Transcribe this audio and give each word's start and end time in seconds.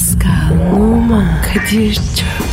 Pascal, 0.00 0.72
Oman, 0.72 1.42
Kadir 1.42 1.94
çok 1.94 2.49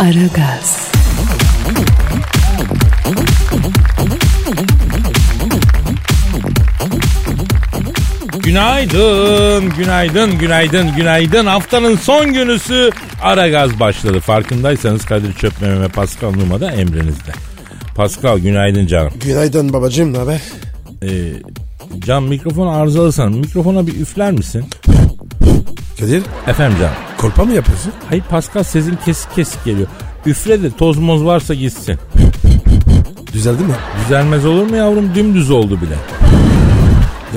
Aragaz, 0.00 0.92
Günaydın, 8.42 9.70
günaydın, 9.78 10.38
günaydın, 10.38 10.96
günaydın. 10.96 11.46
Haftanın 11.46 11.96
son 11.96 12.32
günüsü 12.32 12.90
ara 13.22 13.48
gaz 13.48 13.80
başladı. 13.80 14.20
Farkındaysanız 14.20 15.04
Kadir 15.04 15.32
Çöpmeme 15.32 15.80
ve 15.80 15.88
Pascal 15.88 16.32
Numa 16.32 16.60
da 16.60 16.70
emrinizde. 16.70 17.32
Pascal 17.96 18.38
günaydın 18.38 18.86
canım. 18.86 19.12
Günaydın 19.24 19.72
babacığım 19.72 20.12
ne 20.12 20.18
haber? 20.18 20.40
Ee, 21.02 21.08
can 22.06 22.22
mikrofon 22.22 22.66
arızalısan 22.66 23.32
mikrofona 23.32 23.86
bir 23.86 24.00
üfler 24.00 24.32
misin? 24.32 24.64
Kadir 26.00 26.22
Efendim 26.46 26.78
canım. 26.78 27.09
Kolpa 27.20 27.44
mı 27.44 27.52
yapıyorsun? 27.52 27.92
Hayır 28.08 28.22
Pascal 28.30 28.62
sesin 28.62 28.98
kesik 29.04 29.34
kesik 29.34 29.64
geliyor. 29.64 29.88
Üfle 30.26 30.62
de 30.62 30.70
toz 30.70 30.98
moz 30.98 31.24
varsa 31.24 31.54
gitsin. 31.54 31.98
Düzeldi 33.32 33.62
mi? 33.62 33.74
Düzelmez 34.04 34.46
olur 34.46 34.66
mu 34.66 34.76
yavrum? 34.76 35.14
Dümdüz 35.14 35.50
oldu 35.50 35.78
bile. 35.80 35.94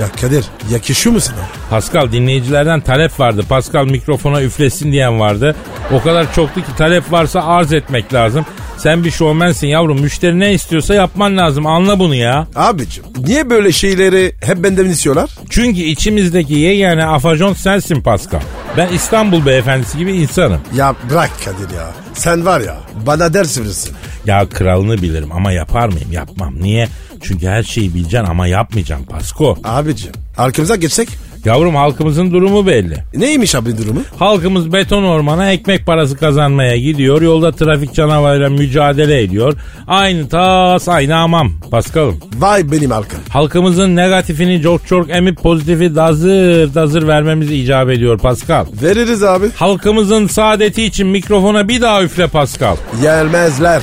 Ya 0.00 0.08
Kadir 0.20 0.44
yakışıyor 0.70 1.14
mu 1.14 1.20
sana? 1.20 1.38
Pascal 1.70 2.12
dinleyicilerden 2.12 2.80
talep 2.80 3.20
vardı. 3.20 3.44
Pascal 3.48 3.84
mikrofona 3.84 4.42
üflesin 4.42 4.92
diyen 4.92 5.20
vardı. 5.20 5.56
O 5.92 6.02
kadar 6.02 6.34
çoktu 6.34 6.60
ki 6.60 6.76
talep 6.78 7.12
varsa 7.12 7.44
arz 7.44 7.72
etmek 7.72 8.14
lazım. 8.14 8.46
Sen 8.78 9.04
bir 9.04 9.10
şovmensin 9.10 9.66
yavrum. 9.66 10.00
Müşteri 10.00 10.40
ne 10.40 10.52
istiyorsa 10.52 10.94
yapman 10.94 11.36
lazım. 11.36 11.66
Anla 11.66 11.98
bunu 11.98 12.14
ya. 12.14 12.46
Abicim 12.56 13.04
niye 13.26 13.50
böyle 13.50 13.72
şeyleri 13.72 14.34
hep 14.40 14.62
benden 14.62 14.86
istiyorlar? 14.86 15.30
Çünkü 15.50 15.80
içimizdeki 15.80 16.54
yegane 16.54 17.04
afajon 17.04 17.52
sensin 17.52 18.00
Pascal. 18.00 18.40
Ben 18.76 18.88
İstanbul 18.88 19.46
beyefendisi 19.46 19.98
gibi 19.98 20.12
insanım. 20.12 20.60
Ya 20.76 20.94
bırak 21.10 21.30
Kadir 21.44 21.74
ya. 21.76 21.92
Sen 22.14 22.46
var 22.46 22.60
ya 22.60 22.76
bana 23.06 23.34
ders 23.34 23.58
verirsin. 23.58 23.96
Ya 24.26 24.48
kralını 24.48 25.02
bilirim 25.02 25.32
ama 25.32 25.52
yapar 25.52 25.88
mıyım? 25.88 26.12
Yapmam. 26.12 26.54
Niye? 26.62 26.88
Çünkü 27.22 27.46
her 27.46 27.62
şeyi 27.62 27.94
bileceksin 27.94 28.30
ama 28.30 28.46
yapmayacağım 28.46 29.04
Pasko. 29.04 29.58
Abicim 29.64 30.12
arkamıza 30.36 30.76
geçsek 30.76 31.08
Yavrum 31.44 31.74
halkımızın 31.74 32.30
durumu 32.32 32.66
belli. 32.66 32.96
neymiş 33.14 33.54
abi 33.54 33.78
durumu? 33.78 34.00
Halkımız 34.18 34.72
beton 34.72 35.04
ormana 35.04 35.52
ekmek 35.52 35.86
parası 35.86 36.16
kazanmaya 36.16 36.76
gidiyor. 36.76 37.22
Yolda 37.22 37.52
trafik 37.52 37.94
canavarıyla 37.94 38.48
mücadele 38.50 39.22
ediyor. 39.22 39.52
Aynı 39.88 40.28
tas 40.28 40.88
aynı 40.88 41.16
amam. 41.16 41.52
Paskal'ım. 41.70 42.18
Vay 42.38 42.72
benim 42.72 42.90
halkım. 42.90 43.18
Halkımızın 43.28 43.96
negatifini 43.96 44.62
çok 44.62 44.86
çok 44.86 45.10
emip 45.10 45.42
pozitifi 45.42 45.94
dazır 45.96 46.74
dazır 46.74 47.08
vermemiz 47.08 47.50
icap 47.50 47.90
ediyor 47.90 48.18
Pascal. 48.18 48.66
Veririz 48.82 49.22
abi. 49.22 49.46
Halkımızın 49.56 50.26
saadeti 50.26 50.84
için 50.84 51.06
mikrofona 51.06 51.68
bir 51.68 51.80
daha 51.80 52.02
üfle 52.02 52.26
Pascal. 52.26 52.76
Gelmezler. 53.02 53.82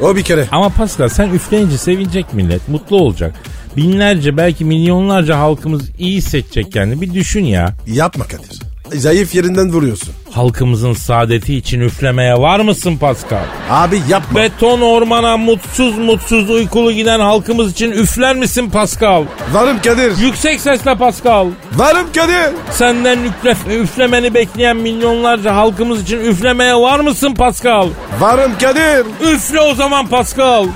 O 0.00 0.16
bir 0.16 0.22
kere. 0.22 0.46
Ama 0.52 0.68
Pascal 0.68 1.08
sen 1.08 1.28
üfleyince 1.30 1.78
sevinecek 1.78 2.34
millet, 2.34 2.68
mutlu 2.68 2.96
olacak. 2.96 3.34
Binlerce 3.76 4.36
belki 4.36 4.64
milyonlarca 4.64 5.38
halkımız 5.38 5.82
iyi 5.98 6.16
hissedecek 6.16 6.72
kendini. 6.72 7.00
Bir 7.00 7.14
düşün 7.14 7.44
ya. 7.44 7.74
Yapma 7.86 8.24
Kadir. 8.24 8.60
Zayıf 8.94 9.34
yerinden 9.34 9.72
vuruyorsun. 9.72 10.14
Halkımızın 10.32 10.92
saadeti 10.92 11.56
için 11.56 11.80
üflemeye 11.80 12.34
var 12.34 12.60
mısın 12.60 12.96
Pascal? 12.96 13.44
Abi 13.70 14.00
yapma. 14.08 14.40
Beton 14.40 14.80
ormana 14.80 15.36
mutsuz 15.36 15.98
mutsuz 15.98 16.50
uykulu 16.50 16.92
giden 16.92 17.20
halkımız 17.20 17.72
için 17.72 17.90
üfler 17.90 18.36
misin 18.36 18.70
Pascal? 18.70 19.24
Varım 19.52 19.82
Kadir. 19.82 20.18
Yüksek 20.18 20.60
sesle 20.60 20.94
Pascal. 20.94 21.46
Varım 21.74 22.06
Kadir. 22.14 22.54
Senden 22.70 23.18
üfle, 23.24 23.74
üflemeni 23.76 24.34
bekleyen 24.34 24.76
milyonlarca 24.76 25.54
halkımız 25.54 26.02
için 26.02 26.18
üflemeye 26.20 26.74
var 26.74 27.00
mısın 27.00 27.34
Pascal? 27.34 27.88
Varım 28.20 28.52
Kadir. 28.60 29.06
Üfle 29.34 29.60
o 29.60 29.74
zaman 29.74 30.06
Pascal. 30.06 30.66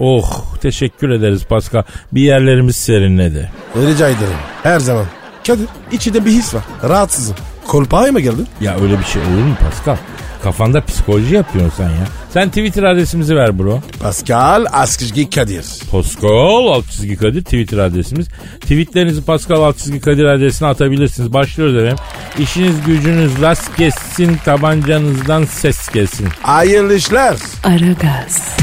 Oh 0.00 0.56
teşekkür 0.60 1.10
ederiz 1.10 1.44
Pascal. 1.44 1.82
Bir 2.12 2.20
yerlerimiz 2.20 2.76
serinledi. 2.76 3.50
Rica 3.76 4.08
ederim. 4.08 4.36
Her 4.62 4.78
zaman. 4.80 5.04
Kadir 5.46 5.66
içinde 5.92 6.24
bir 6.24 6.30
his 6.30 6.54
var. 6.54 6.62
Rahatsızım. 6.88 7.36
Kolpaya 7.66 8.12
mı 8.12 8.20
geldin? 8.20 8.46
Ya 8.60 8.76
öyle 8.80 8.98
bir 8.98 9.04
şey 9.04 9.22
olur 9.22 9.44
mu 9.44 9.54
Pascal? 9.60 9.96
Kafanda 10.42 10.84
psikoloji 10.84 11.34
yapıyorsun 11.34 11.72
sen 11.76 11.88
ya. 11.90 12.06
Sen 12.30 12.48
Twitter 12.48 12.82
adresimizi 12.82 13.36
ver 13.36 13.58
bro. 13.58 13.80
Pascal 14.00 14.66
Askışgi 14.72 15.30
Kadir. 15.30 15.64
Pascal 15.92 16.66
alt 16.66 16.90
çizgi 16.90 17.16
Kadir 17.16 17.44
Twitter 17.44 17.78
adresimiz. 17.78 18.28
Tweetlerinizi 18.60 19.24
Pascal 19.24 19.62
alt 19.62 19.78
çizgi 19.78 20.00
Kadir 20.00 20.24
adresine 20.24 20.68
atabilirsiniz. 20.68 21.32
Başlıyoruz 21.32 21.76
efendim. 21.76 22.04
İşiniz 22.38 22.74
gücünüz 22.86 23.40
rast 23.42 23.76
kessin 23.76 24.36
tabancanızdan 24.44 25.44
ses 25.44 25.88
gelsin. 25.88 26.28
Hayırlı 26.42 26.94
işler. 26.94 27.36
Aragaz, 27.64 28.56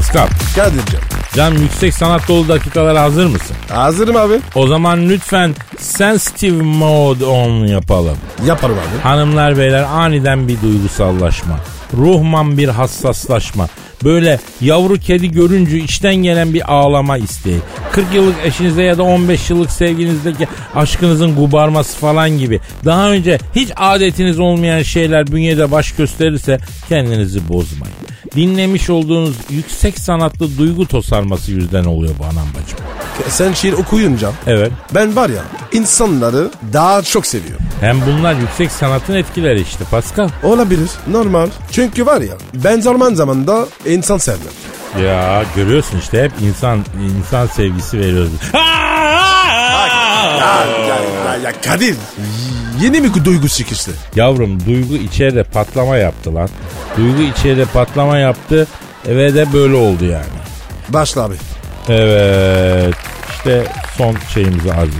Pascal, 0.00 0.28
Kadir'cim. 0.56 1.00
can 1.34 1.50
yüksek 1.50 1.94
sanat 1.94 2.28
dolu 2.28 2.48
dakikalara 2.48 3.02
hazır 3.02 3.26
mısın? 3.26 3.56
Hazırım 3.72 4.16
abi. 4.16 4.34
O 4.54 4.66
zaman 4.66 5.08
lütfen 5.08 5.54
sensitive 5.78 6.62
mode 6.62 7.24
on 7.24 7.66
yapalım. 7.66 8.16
Yaparım 8.46 8.76
abi. 8.78 9.02
Hanımlar 9.02 9.58
beyler 9.58 9.82
aniden 9.82 10.48
bir 10.48 10.62
duygusallaşma. 10.62 11.60
Ruhman 11.96 12.58
bir 12.58 12.68
hassaslaşma. 12.68 13.68
Böyle 14.04 14.38
yavru 14.60 14.96
kedi 14.98 15.30
görünce 15.32 15.78
içten 15.78 16.14
gelen 16.14 16.54
bir 16.54 16.72
ağlama 16.74 17.18
isteği. 17.18 17.58
40 17.92 18.14
yıllık 18.14 18.34
eşinize 18.44 18.82
ya 18.82 18.98
da 18.98 19.02
15 19.02 19.50
yıllık 19.50 19.70
sevginizdeki 19.70 20.48
aşkınızın 20.74 21.34
gubarması 21.36 21.98
falan 21.98 22.30
gibi. 22.38 22.60
Daha 22.84 23.10
önce 23.10 23.38
hiç 23.56 23.68
adetiniz 23.76 24.38
olmayan 24.38 24.82
şeyler 24.82 25.26
bünyede 25.26 25.70
baş 25.70 25.92
gösterirse 25.92 26.58
kendinizi 26.88 27.48
bozmayın. 27.48 27.94
Dinlemiş 28.36 28.90
olduğunuz 28.90 29.36
yüksek 29.50 29.98
sanatlı 29.98 30.58
duygu 30.58 30.86
tosarması 30.86 31.52
yüzden 31.52 31.84
oluyor 31.84 32.14
bu 32.18 32.24
anam 32.24 32.46
bacım. 32.54 32.78
Sen 33.28 33.52
şiir 33.52 33.72
okuyunca 33.72 34.32
Evet. 34.46 34.72
ben 34.94 35.16
var 35.16 35.28
ya 35.30 35.42
insanları 35.72 36.50
daha 36.72 37.02
çok 37.02 37.26
seviyorum. 37.26 37.64
Hem 37.80 37.96
bunlar 38.06 38.34
yüksek 38.34 38.70
sanatın 38.70 39.14
etkileri 39.14 39.60
işte 39.60 39.84
Pascal. 39.90 40.28
Olabilir. 40.42 40.90
Normal. 41.10 41.48
Çünkü 41.72 42.06
var 42.06 42.20
ya 42.20 42.34
ben 42.54 42.80
zaman 42.80 43.14
zamanında 43.14 43.66
insan 43.92 44.18
sevmem. 44.18 44.52
Ya 45.04 45.44
görüyorsun 45.56 45.98
işte 45.98 46.22
hep 46.22 46.32
insan 46.40 46.84
insan 47.18 47.46
sevgisi 47.46 47.98
veriyoruz. 47.98 48.30
Ya, 48.54 48.60
ya, 50.88 50.96
ya, 51.26 51.36
ya 51.36 51.52
Kadir. 51.60 51.96
Yeni 52.80 53.00
mi 53.00 53.24
duygu 53.24 53.48
çıkıştı? 53.48 53.90
Yavrum 54.16 54.66
duygu 54.66 54.94
içeride 54.94 55.42
patlama 55.44 55.96
yaptı 55.96 56.34
lan. 56.34 56.48
Duygu 56.96 57.22
içeride 57.22 57.64
patlama 57.64 58.18
yaptı 58.18 58.66
ve 59.06 59.34
de 59.34 59.52
böyle 59.52 59.74
oldu 59.74 60.04
yani. 60.04 60.24
Başla 60.88 61.22
abi. 61.22 61.34
Evet 61.88 62.94
işte 63.32 63.64
son 63.98 64.16
şeyimizi 64.34 64.72
arz. 64.72 64.90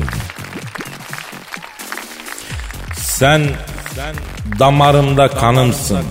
Sen, 2.97 3.43
sen 3.95 4.15
damarımda 4.59 5.29
kanımsın. 5.29 6.05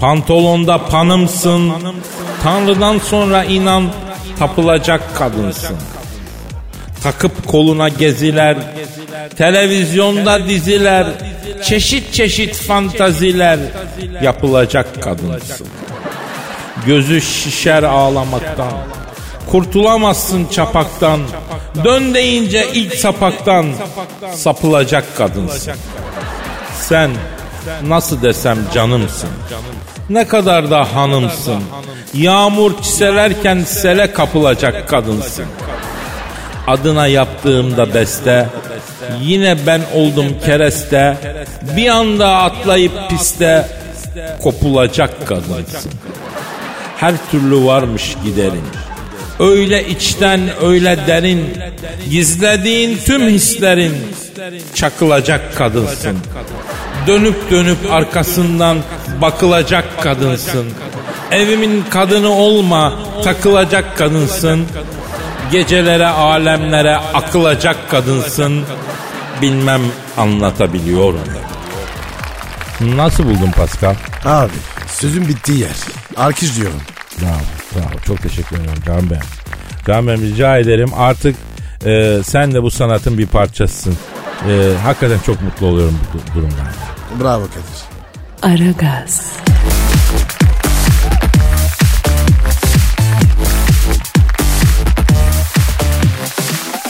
Pantolonda 0.00 0.86
panımsın. 0.86 1.72
Tanrı'dan 2.42 2.98
sonra 2.98 3.44
inan 3.44 3.92
tapılacak 4.38 5.16
kadınsın. 5.16 5.76
Takıp 7.02 7.48
koluna 7.48 7.88
geziler, 7.88 8.56
televizyonda 9.36 10.48
diziler, 10.48 11.06
çeşit 11.64 12.12
çeşit 12.12 12.56
fantaziler 12.56 13.58
yapılacak 14.22 15.02
kadınsın. 15.02 15.66
Gözü 16.86 17.20
şişer 17.20 17.82
ağlamaktan. 17.82 18.72
Kurtulamazsın 19.50 20.46
çapaktan. 20.46 21.20
Dön 21.84 22.14
deyince 22.14 22.66
ilk 22.72 22.94
sapaktan 22.94 23.66
sapılacak 24.34 25.16
kadınsın. 25.16 25.72
Sen 26.80 27.10
nasıl 27.82 28.22
desem 28.22 28.58
canımsın. 28.74 29.28
Ne 30.10 30.28
kadar 30.28 30.70
da 30.70 30.94
hanımsın. 30.94 31.62
Yağmur 32.14 32.82
çiselerken 32.82 33.60
sele 33.60 34.12
kapılacak 34.12 34.88
kadınsın. 34.88 35.46
Adına 36.66 37.06
yaptığımda 37.06 37.94
beste 37.94 38.48
Yine 39.22 39.56
ben 39.66 39.80
oldum 39.94 40.26
kereste 40.44 41.16
Bir 41.76 41.88
anda 41.88 42.28
atlayıp 42.28 42.92
piste 43.10 43.68
Kopulacak 44.42 45.26
kadınsın 45.26 45.92
Her 46.96 47.14
türlü 47.30 47.64
varmış 47.64 48.16
giderin 48.24 48.64
Öyle 49.38 49.88
içten 49.88 50.40
öyle 50.62 50.98
derin 51.06 51.44
Gizlediğin 52.10 52.98
tüm 53.06 53.28
hislerin 53.28 53.94
Çakılacak 54.74 55.56
kadınsın 55.56 56.18
Dönüp 57.06 57.50
dönüp 57.50 57.78
arkasından 57.92 58.78
bakılacak 59.20 60.02
kadınsın 60.02 60.66
Evimin 61.30 61.84
kadını 61.90 62.28
olma 62.28 62.92
takılacak 63.24 63.98
kadınsın 63.98 64.66
Gecelere 65.52 66.06
alemlere 66.06 66.96
akılacak 66.96 67.90
kadınsın 67.90 68.64
Bilmem 69.42 69.80
anlatabiliyorum 70.16 71.20
Nasıl 72.80 73.24
buldun 73.24 73.50
Pascal? 73.56 73.94
Abi 74.24 74.52
sözün 74.86 75.28
bittiği 75.28 75.58
yer. 75.60 75.76
Alkış 76.16 76.56
diyorum. 76.56 76.80
Bravo, 77.20 77.32
bravo. 77.74 78.00
Çok 78.06 78.22
teşekkür 78.22 78.56
ederim 78.56 78.82
Can 78.86 79.10
Bey. 79.10 79.18
Can 79.86 80.06
Bey 80.06 80.16
rica 80.16 80.58
ederim 80.58 80.90
artık 80.96 81.36
e, 81.86 82.20
sen 82.24 82.54
de 82.54 82.62
bu 82.62 82.70
sanatın 82.70 83.18
bir 83.18 83.26
parçasısın. 83.26 83.96
E, 84.48 84.72
hakikaten 84.82 85.18
çok 85.26 85.42
mutlu 85.42 85.66
oluyorum 85.66 85.98
bu 86.14 86.18
du- 86.18 86.34
durumdan. 86.34 86.66
Bravo 87.20 87.46
Kadir. 87.46 87.84
Aragaz, 88.42 89.32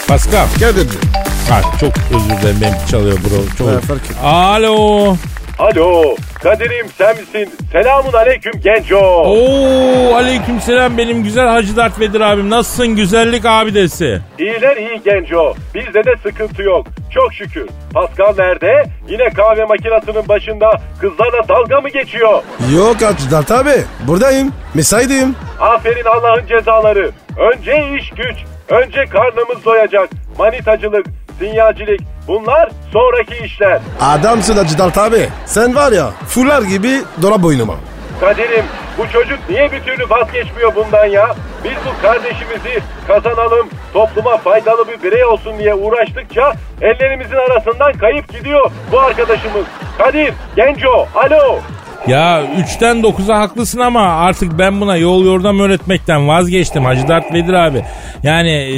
Pascal. 0.07 0.47
Kadir'cim. 0.59 1.01
Ha, 1.49 1.61
çok 1.79 1.93
özür 2.15 2.29
dilerim 2.41 2.61
benimki 2.61 2.87
çalıyor 2.91 3.17
bro. 3.17 3.55
Çok 3.57 3.67
Ha, 3.69 3.79
fark 3.79 4.03
ettim. 4.05 4.15
Alo. 4.23 5.15
Alo 5.59 6.15
Kadir'im 6.43 6.87
sen 6.97 7.15
misin? 7.17 7.49
Selamun 7.71 8.13
aleyküm 8.13 8.53
genco. 8.63 8.97
Oo 8.99 10.15
aleykümselam 10.15 10.97
benim 10.97 11.23
güzel 11.23 11.47
Hacı 11.47 11.75
Dert 11.75 11.99
Vedir 11.99 12.21
abim. 12.21 12.49
Nasılsın 12.49 12.87
güzellik 12.95 13.45
abidesi? 13.45 14.21
İyiler 14.39 14.77
iyi 14.77 15.01
genco. 15.05 15.53
Bizde 15.75 16.03
de 16.03 16.13
sıkıntı 16.23 16.61
yok. 16.63 16.87
Çok 17.13 17.33
şükür. 17.33 17.67
Pascal 17.93 18.33
nerede? 18.37 18.83
Yine 19.09 19.29
kahve 19.29 19.65
makinesinin 19.65 20.27
başında 20.29 20.81
kızlarla 21.01 21.47
dalga 21.49 21.81
mı 21.81 21.89
geçiyor? 21.89 22.43
Yok 22.75 22.97
Acıdart 23.03 23.51
abi. 23.51 23.75
Buradayım. 24.07 24.53
Mesaideyim. 24.73 25.35
Aferin 25.59 26.05
Allah'ın 26.05 26.45
cezaları. 26.47 27.11
Önce 27.37 27.97
iş 27.99 28.09
güç. 28.09 28.35
Önce 28.69 29.05
karnımız 29.05 29.65
doyacak. 29.65 30.09
Manitacılık, 30.39 31.05
sinyalcilik 31.39 32.01
bunlar 32.27 32.69
sonraki 32.93 33.45
işler. 33.45 33.79
Adamsın 34.01 34.57
Acıdart 34.57 34.97
abi. 34.97 35.29
Sen 35.45 35.75
var 35.75 35.91
ya 35.91 36.09
fular 36.27 36.61
gibi 36.61 37.01
dolap 37.21 37.39
boynuma. 37.43 37.75
Kadir'im 38.19 38.65
bu 38.97 39.09
çocuk 39.13 39.39
niye 39.49 39.71
bir 39.71 39.79
türlü 39.83 40.09
vazgeçmiyor 40.09 40.75
bundan 40.75 41.05
ya? 41.05 41.35
Biz 41.63 41.71
bu 41.85 42.01
kardeşimizi 42.01 42.81
kazanalım, 43.07 43.67
topluma 43.93 44.37
faydalı 44.37 44.87
bir 44.87 45.03
birey 45.03 45.25
olsun 45.25 45.59
diye 45.59 45.73
uğraştıkça 45.73 46.53
ellerimizin 46.81 47.35
arasından 47.35 47.93
kayıp 47.93 48.29
gidiyor 48.33 48.71
bu 48.91 48.99
arkadaşımız. 48.99 49.65
Kadir, 49.97 50.33
Genco, 50.55 51.07
alo. 51.15 51.59
Ya 52.07 52.43
3'ten 52.57 52.97
9'a 52.97 53.39
haklısın 53.39 53.79
ama 53.79 54.01
artık 54.01 54.59
ben 54.59 54.81
buna 54.81 54.97
yol 54.97 55.25
yordam 55.25 55.59
öğretmekten 55.59 56.27
vazgeçtim 56.27 56.85
Hacı 56.85 57.07
Dert 57.07 57.33
Vedir 57.33 57.53
abi. 57.53 57.81
Yani 58.23 58.51
e, 58.51 58.75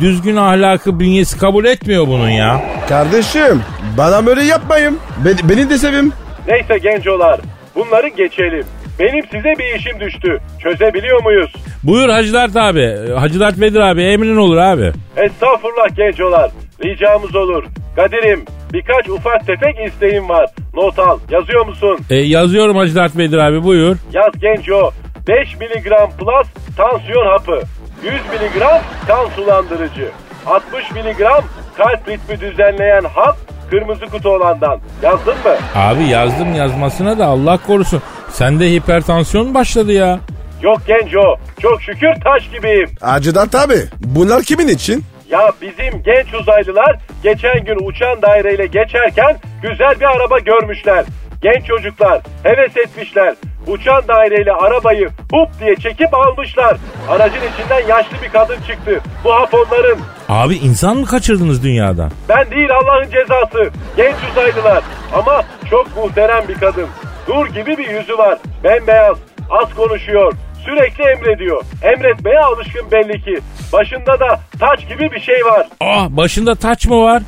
düzgün 0.00 0.36
ahlakı 0.36 1.00
bünyesi 1.00 1.38
kabul 1.38 1.64
etmiyor 1.64 2.06
bunun 2.06 2.28
ya. 2.28 2.60
Kardeşim 2.88 3.62
bana 3.98 4.26
böyle 4.26 4.42
yapmayın. 4.42 4.98
Beni, 5.24 5.36
beni 5.50 5.70
de 5.70 5.78
sevim. 5.78 6.12
Neyse 6.48 6.78
gencolar, 6.78 7.40
bunları 7.74 8.08
geçelim. 8.08 8.64
Benim 8.98 9.24
size 9.30 9.54
bir 9.58 9.78
işim 9.78 10.00
düştü. 10.00 10.38
Çözebiliyor 10.62 11.22
muyuz? 11.22 11.52
Buyur 11.82 12.08
Hacı 12.08 12.32
Dert 12.32 12.56
abi. 12.56 13.12
Hacı 13.18 13.40
Dert 13.40 13.60
Vedir 13.60 13.80
abi 13.80 14.02
emrin 14.02 14.36
olur 14.36 14.56
abi. 14.56 14.92
Estağfurullah 15.16 15.96
gencolar. 15.96 16.50
Ricamız 16.84 17.36
olur. 17.36 17.64
Kadir'im 17.96 18.44
birkaç 18.72 19.08
ufak 19.08 19.46
tefek 19.46 19.76
isteğim 19.86 20.28
var. 20.28 20.46
Not 20.74 20.98
al. 20.98 21.18
Yazıyor 21.30 21.66
musun? 21.66 21.98
E, 22.10 22.14
yazıyorum 22.16 22.76
Hacı 22.76 22.94
Dert 22.94 23.16
Vedir 23.16 23.38
abi 23.38 23.64
buyur. 23.64 23.96
Yaz 24.12 24.32
genco 24.40 24.90
5 25.28 25.56
miligram 25.60 26.10
plus 26.10 26.46
tansiyon 26.76 27.26
hapı. 27.26 27.62
100 28.04 28.12
miligram 28.12 28.78
kan 29.06 29.28
sulandırıcı. 29.36 30.08
60 30.46 30.92
miligram 30.92 31.44
kalp 31.76 32.08
ritmi 32.08 32.40
düzenleyen 32.40 33.04
hap 33.14 33.36
kırmızı 33.70 34.06
kutu 34.06 34.28
olandan. 34.28 34.80
Yazdın 35.02 35.34
mı? 35.34 35.56
Abi 35.74 36.04
yazdım 36.04 36.54
yazmasına 36.54 37.18
da 37.18 37.26
Allah 37.26 37.58
korusun. 37.66 38.02
Sende 38.30 38.70
hipertansiyon 38.72 39.54
başladı 39.54 39.92
ya. 39.92 40.20
Yok 40.62 40.78
genco 40.86 41.36
çok 41.62 41.82
şükür 41.82 42.08
taş 42.24 42.50
gibiyim. 42.50 42.88
Acıdart 43.00 43.54
abi. 43.54 43.78
Bunlar 44.00 44.42
kimin 44.42 44.68
için? 44.68 45.04
Ya 45.30 45.52
bizim 45.62 46.02
genç 46.02 46.34
uzaylılar 46.34 46.96
geçen 47.22 47.64
gün 47.64 47.78
uçan 47.88 48.22
daireyle 48.22 48.66
geçerken 48.66 49.36
güzel 49.62 50.00
bir 50.00 50.04
araba 50.16 50.38
görmüşler. 50.38 51.04
Genç 51.42 51.66
çocuklar 51.66 52.22
heves 52.42 52.76
etmişler. 52.76 53.34
Uçan 53.66 54.02
daireyle 54.08 54.52
arabayı 54.52 55.08
hup 55.32 55.60
diye 55.60 55.76
çekip 55.76 56.14
almışlar. 56.14 56.76
Aracın 57.08 57.40
içinden 57.54 57.88
yaşlı 57.88 58.16
bir 58.22 58.28
kadın 58.28 58.56
çıktı. 58.68 59.00
Bu 59.24 59.34
hap 59.34 59.54
onların. 59.54 59.98
Abi 60.28 60.54
insan 60.54 60.96
mı 60.96 61.06
kaçırdınız 61.06 61.64
dünyada? 61.64 62.08
Ben 62.28 62.50
değil 62.50 62.70
Allah'ın 62.70 63.10
cezası. 63.10 63.70
Genç 63.96 64.16
uzaylılar. 64.32 64.82
Ama 65.14 65.42
çok 65.70 65.96
muhterem 65.96 66.48
bir 66.48 66.54
kadın. 66.54 66.86
Nur 67.28 67.46
gibi 67.46 67.78
bir 67.78 67.88
yüzü 67.88 68.18
var. 68.18 68.38
Bembeyaz. 68.64 69.16
Az 69.50 69.74
konuşuyor. 69.74 70.32
Sürekli 70.68 71.04
emrediyor. 71.04 71.62
Emretmeye 71.82 72.38
alışkın 72.38 72.90
belli 72.92 73.24
ki. 73.24 73.38
Başında 73.72 74.20
da 74.20 74.40
taç 74.60 74.88
gibi 74.88 75.10
bir 75.12 75.20
şey 75.20 75.44
var. 75.44 75.66
Ah 75.80 76.08
başında 76.10 76.54
taç 76.54 76.86
mı 76.86 77.02
var? 77.02 77.22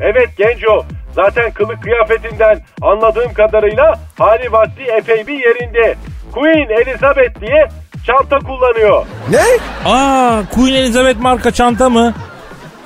Evet 0.00 0.28
genco. 0.38 0.84
Zaten 1.14 1.50
kılık 1.50 1.82
kıyafetinden 1.82 2.60
anladığım 2.82 3.32
kadarıyla 3.34 3.94
hali 4.18 4.52
vakti 4.52 4.82
epey 4.82 5.26
bir 5.26 5.38
yerinde. 5.38 5.94
Queen 6.32 6.68
Elizabeth 6.68 7.40
diye 7.40 7.68
çanta 8.06 8.38
kullanıyor. 8.38 9.06
Ne? 9.30 9.44
Aa 9.90 10.42
Queen 10.54 10.74
Elizabeth 10.74 11.18
marka 11.20 11.50
çanta 11.50 11.88
mı? 11.88 12.14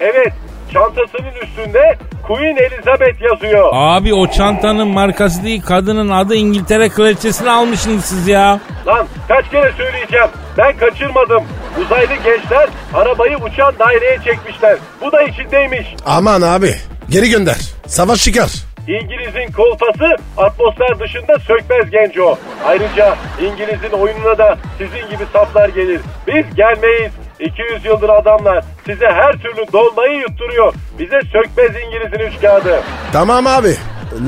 Evet 0.00 0.32
çantasının 0.76 1.32
üstünde 1.42 1.98
Queen 2.26 2.56
Elizabeth 2.56 3.22
yazıyor. 3.22 3.70
Abi 3.72 4.14
o 4.14 4.30
çantanın 4.30 4.88
markası 4.88 5.44
değil 5.44 5.62
kadının 5.62 6.08
adı 6.10 6.34
İngiltere 6.34 6.88
kraliçesini 6.88 7.50
almışsınız 7.50 8.04
siz 8.04 8.28
ya. 8.28 8.60
Lan 8.86 9.06
kaç 9.28 9.50
kere 9.50 9.72
söyleyeceğim. 9.72 10.28
Ben 10.58 10.76
kaçırmadım. 10.76 11.44
Uzaylı 11.84 12.14
gençler 12.24 12.68
arabayı 12.94 13.36
uçan 13.36 13.74
daireye 13.78 14.18
çekmişler. 14.24 14.76
Bu 15.00 15.12
da 15.12 15.22
içindeymiş. 15.22 15.86
Aman 16.06 16.42
abi. 16.42 16.74
Geri 17.10 17.30
gönder. 17.30 17.56
Savaş 17.86 18.24
çıkar. 18.24 18.50
İngiliz'in 18.88 19.52
kolpası 19.52 20.16
atmosfer 20.36 20.98
dışında 21.00 21.38
sökmez 21.38 21.90
genco. 21.90 22.38
Ayrıca 22.66 23.16
İngiliz'in 23.40 23.90
oyununa 23.98 24.38
da 24.38 24.58
sizin 24.78 25.10
gibi 25.10 25.24
saflar 25.32 25.68
gelir. 25.68 26.00
Biz 26.26 26.54
gelmeyiz. 26.56 27.12
200 27.40 27.84
yıldır 27.84 28.08
adamlar 28.08 28.64
size 28.86 29.06
her 29.06 29.32
türlü 29.32 29.72
dolmayı 29.72 30.18
yutturuyor. 30.20 30.74
Bize 30.98 31.20
sökmez 31.32 31.70
İngiliz'in 31.86 32.18
üç 32.36 32.40
kağıdı. 32.40 32.80
Tamam 33.12 33.46
abi. 33.46 33.74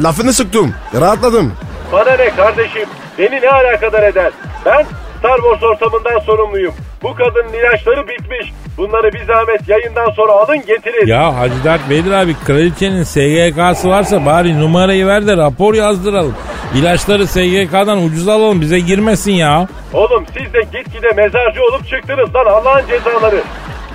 Lafını 0.03 0.33
sıktım. 0.33 0.75
Rahatladım. 1.01 1.53
Bana 1.93 2.17
ne 2.17 2.31
kardeşim? 2.31 2.89
Beni 3.19 3.41
ne 3.41 3.51
alakadar 3.51 4.03
eder? 4.03 4.31
Ben 4.67 4.87
Star 5.19 5.37
Wars 5.37 5.63
ortamından 5.63 6.19
sorumluyum. 6.19 6.75
Bu 7.03 7.15
kadının 7.15 7.53
ilaçları 7.53 8.09
bitmiş. 8.09 8.53
Bunları 8.79 9.13
bir 9.13 9.25
zahmet 9.25 9.69
yayından 9.69 10.11
sonra 10.11 10.33
alın 10.33 10.59
getirin. 10.67 11.07
Ya 11.07 11.37
Hacı 11.39 11.65
Dert 11.65 11.91
Vedir 11.91 12.13
abi 12.13 12.35
kraliçenin 12.47 13.03
SGK'sı 13.03 13.89
varsa 13.89 14.27
bari 14.27 14.61
numarayı 14.61 15.07
ver 15.07 15.27
de 15.27 15.37
rapor 15.37 15.75
yazdıralım. 15.75 16.35
İlaçları 16.75 17.27
SGK'dan 17.27 18.05
ucuz 18.05 18.29
alalım 18.29 18.61
bize 18.61 18.79
girmesin 18.81 19.33
ya. 19.33 19.69
Oğlum 19.93 20.25
siz 20.27 20.53
de 20.53 20.61
gitgide 20.63 21.09
mezarcı 21.17 21.63
olup 21.63 21.89
çıktınız 21.89 22.35
lan 22.35 22.47
Allah'ın 22.47 22.87
cezaları. 22.87 23.43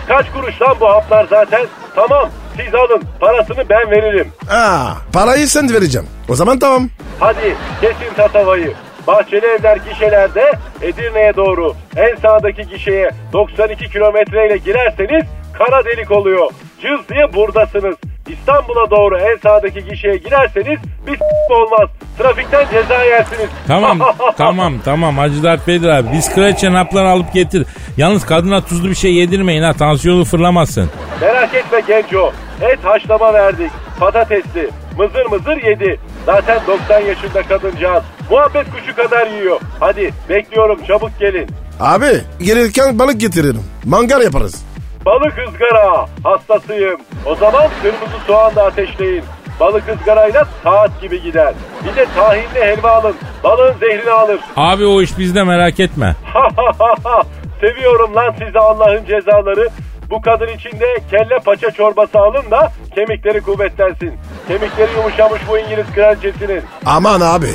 Kaç 0.07 0.25
kuruş 0.31 0.61
lan 0.61 0.75
bu 0.79 0.89
haplar 0.89 1.27
zaten? 1.29 1.65
Tamam 1.95 2.29
siz 2.57 2.75
alın 2.75 3.01
parasını 3.19 3.69
ben 3.69 3.91
veririm. 3.91 4.27
Aa, 4.51 4.89
parayı 5.13 5.47
sen 5.47 5.73
vereceğim. 5.73 6.07
O 6.29 6.35
zaman 6.35 6.59
tamam. 6.59 6.89
Hadi 7.19 7.55
kesin 7.81 8.13
tatavayı. 8.15 8.73
Bahçeli 9.07 9.45
evler 9.45 9.77
gişelerde 9.89 10.51
Edirne'ye 10.81 11.35
doğru 11.35 11.73
en 11.95 12.15
sağdaki 12.15 12.67
gişeye 12.67 13.11
92 13.33 13.89
kilometreyle 13.89 14.57
girerseniz 14.57 15.23
kara 15.57 15.85
delik 15.85 16.11
oluyor. 16.11 16.51
Cız 16.81 17.09
diye 17.09 17.33
buradasınız. 17.33 17.95
İstanbul'a 18.29 18.91
doğru 18.91 19.17
en 19.17 19.37
sağdaki 19.43 19.85
gişeye 19.85 20.17
girerseniz 20.17 20.79
bir 21.07 21.19
olmaz. 21.49 21.89
Trafikten 22.17 22.65
ceza 22.71 23.03
yersiniz. 23.03 23.49
Tamam 23.67 23.99
tamam 24.37 24.73
tamam 24.85 25.17
Hacı 25.17 25.43
Dert 25.43 25.67
Vedir 25.67 25.89
abi. 25.89 26.07
Biz 26.13 26.35
kraliçe 26.35 26.69
hapları 26.69 27.09
alıp 27.09 27.33
getir. 27.33 27.65
Yalnız 27.97 28.25
kadına 28.25 28.61
tuzlu 28.61 28.89
bir 28.89 28.95
şey 28.95 29.13
yedirmeyin 29.13 29.63
ha 29.63 29.73
tansiyonu 29.73 30.25
fırlamasın. 30.25 30.89
Merak 31.21 31.53
etme 31.53 31.79
genco. 31.87 32.31
Et 32.61 32.79
haşlama 32.83 33.33
verdik. 33.33 33.71
Patatesli. 33.99 34.69
Mızır 34.97 35.25
mızır 35.25 35.63
yedi. 35.63 35.99
Zaten 36.25 36.59
90 36.67 36.99
yaşında 36.99 37.43
kadıncağız. 37.43 38.03
Muhabbet 38.31 38.65
kuşu 38.71 38.95
kadar 38.95 39.27
yiyor. 39.27 39.59
Hadi 39.79 40.11
bekliyorum 40.29 40.79
çabuk 40.87 41.19
gelin. 41.19 41.47
Abi 41.79 42.21
gelirken 42.41 42.99
balık 42.99 43.19
getiririm. 43.19 43.63
Mangal 43.85 44.21
yaparız. 44.21 44.65
Balık 45.05 45.33
ızgara 45.47 46.05
hastasıyım. 46.23 46.99
O 47.25 47.35
zaman 47.35 47.67
kırmızı 47.81 48.25
soğan 48.27 48.55
da 48.55 48.63
ateşleyin. 48.63 49.23
Balık 49.59 49.83
ızgarayla 49.89 50.47
saat 50.63 51.01
gibi 51.01 51.21
gider. 51.21 51.53
Bir 51.83 51.95
de 51.95 52.05
tahinli 52.15 52.59
helva 52.61 52.91
alın. 52.91 53.15
Balığın 53.43 53.75
zehrini 53.79 54.11
alır. 54.11 54.39
Abi 54.57 54.85
o 54.85 55.01
iş 55.01 55.17
bizde 55.17 55.43
merak 55.43 55.79
etme. 55.79 56.15
Seviyorum 57.61 58.15
lan 58.15 58.35
sizi 58.39 58.59
Allah'ın 58.59 59.05
cezaları. 59.05 59.69
Bu 60.09 60.21
kadın 60.21 60.47
içinde 60.47 60.85
kelle 61.11 61.39
paça 61.45 61.71
çorbası 61.71 62.19
alın 62.19 62.51
da 62.51 62.71
kemikleri 62.95 63.41
kuvvetlensin. 63.41 64.13
Kemikleri 64.47 64.91
yumuşamış 64.97 65.41
bu 65.49 65.57
İngiliz 65.57 65.85
kraliçesinin. 65.95 66.61
Aman 66.85 67.21
abi. 67.21 67.49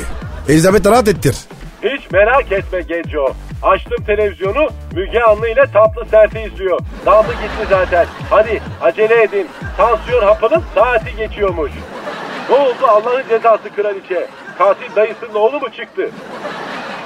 Elizabeth 0.49 0.85
rahat 0.85 1.07
ettir. 1.07 1.35
Hiç 1.83 2.11
merak 2.11 2.51
etme 2.51 2.81
Genco. 2.81 3.33
Açtım 3.63 4.03
televizyonu 4.05 4.67
Müge 4.95 5.21
Anlı 5.21 5.47
ile 5.49 5.65
tatlı 5.73 6.05
serti 6.05 6.39
izliyor. 6.39 6.79
Daldı 7.05 7.31
gitti 7.31 7.67
zaten. 7.69 8.05
Hadi 8.29 8.61
acele 8.81 9.23
edin. 9.23 9.47
Tansiyon 9.77 10.23
hapının 10.23 10.63
saati 10.75 11.15
geçiyormuş. 11.15 11.71
Ne 12.49 12.55
oldu 12.55 12.87
Allah'ın 12.87 13.23
cezası 13.29 13.69
kraliçe? 13.75 14.27
Katil 14.57 14.95
dayısının 14.95 15.33
oğlu 15.35 15.59
mu 15.59 15.69
çıktı? 15.77 16.09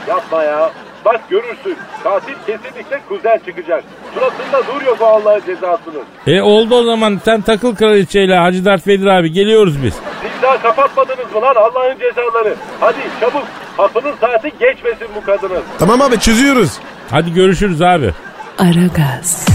Yapma 0.08 0.44
ya. 0.44 0.72
Bak 1.06 1.22
görürsün. 1.30 1.78
Katil 2.04 2.34
kesinlikle 2.46 3.00
kuzen 3.10 3.38
çıkacak. 3.46 3.84
Suratında 4.14 4.74
nur 4.74 4.82
yok 4.82 4.98
o 5.02 5.06
Allah'ın 5.06 5.42
cezasının. 5.46 6.04
E 6.28 6.42
oldu 6.42 6.76
o 6.76 6.84
zaman 6.84 7.20
sen 7.26 7.42
takıl 7.42 7.76
kraliçeyle 7.76 8.36
Hacı 8.38 8.66
Dert 8.66 8.88
Vedir 8.88 9.06
abi 9.08 9.32
geliyoruz 9.32 9.84
biz. 9.84 9.94
Siz 9.94 10.42
daha 10.42 10.62
kapatmadınız 10.62 11.34
mı 11.36 11.42
lan 11.42 11.56
Allah'ın 11.56 12.00
cezaları? 12.00 12.56
Hadi 12.80 12.98
çabuk. 13.20 13.44
Hapının 13.78 14.16
saati 14.22 14.52
geçmesin 14.60 15.08
bu 15.16 15.26
kadının. 15.26 15.64
Tamam 15.80 16.02
abi 16.02 16.20
çözüyoruz. 16.20 16.72
Hadi 17.12 17.34
görüşürüz 17.34 17.82
abi. 17.82 18.12
Aragaz, 18.58 19.46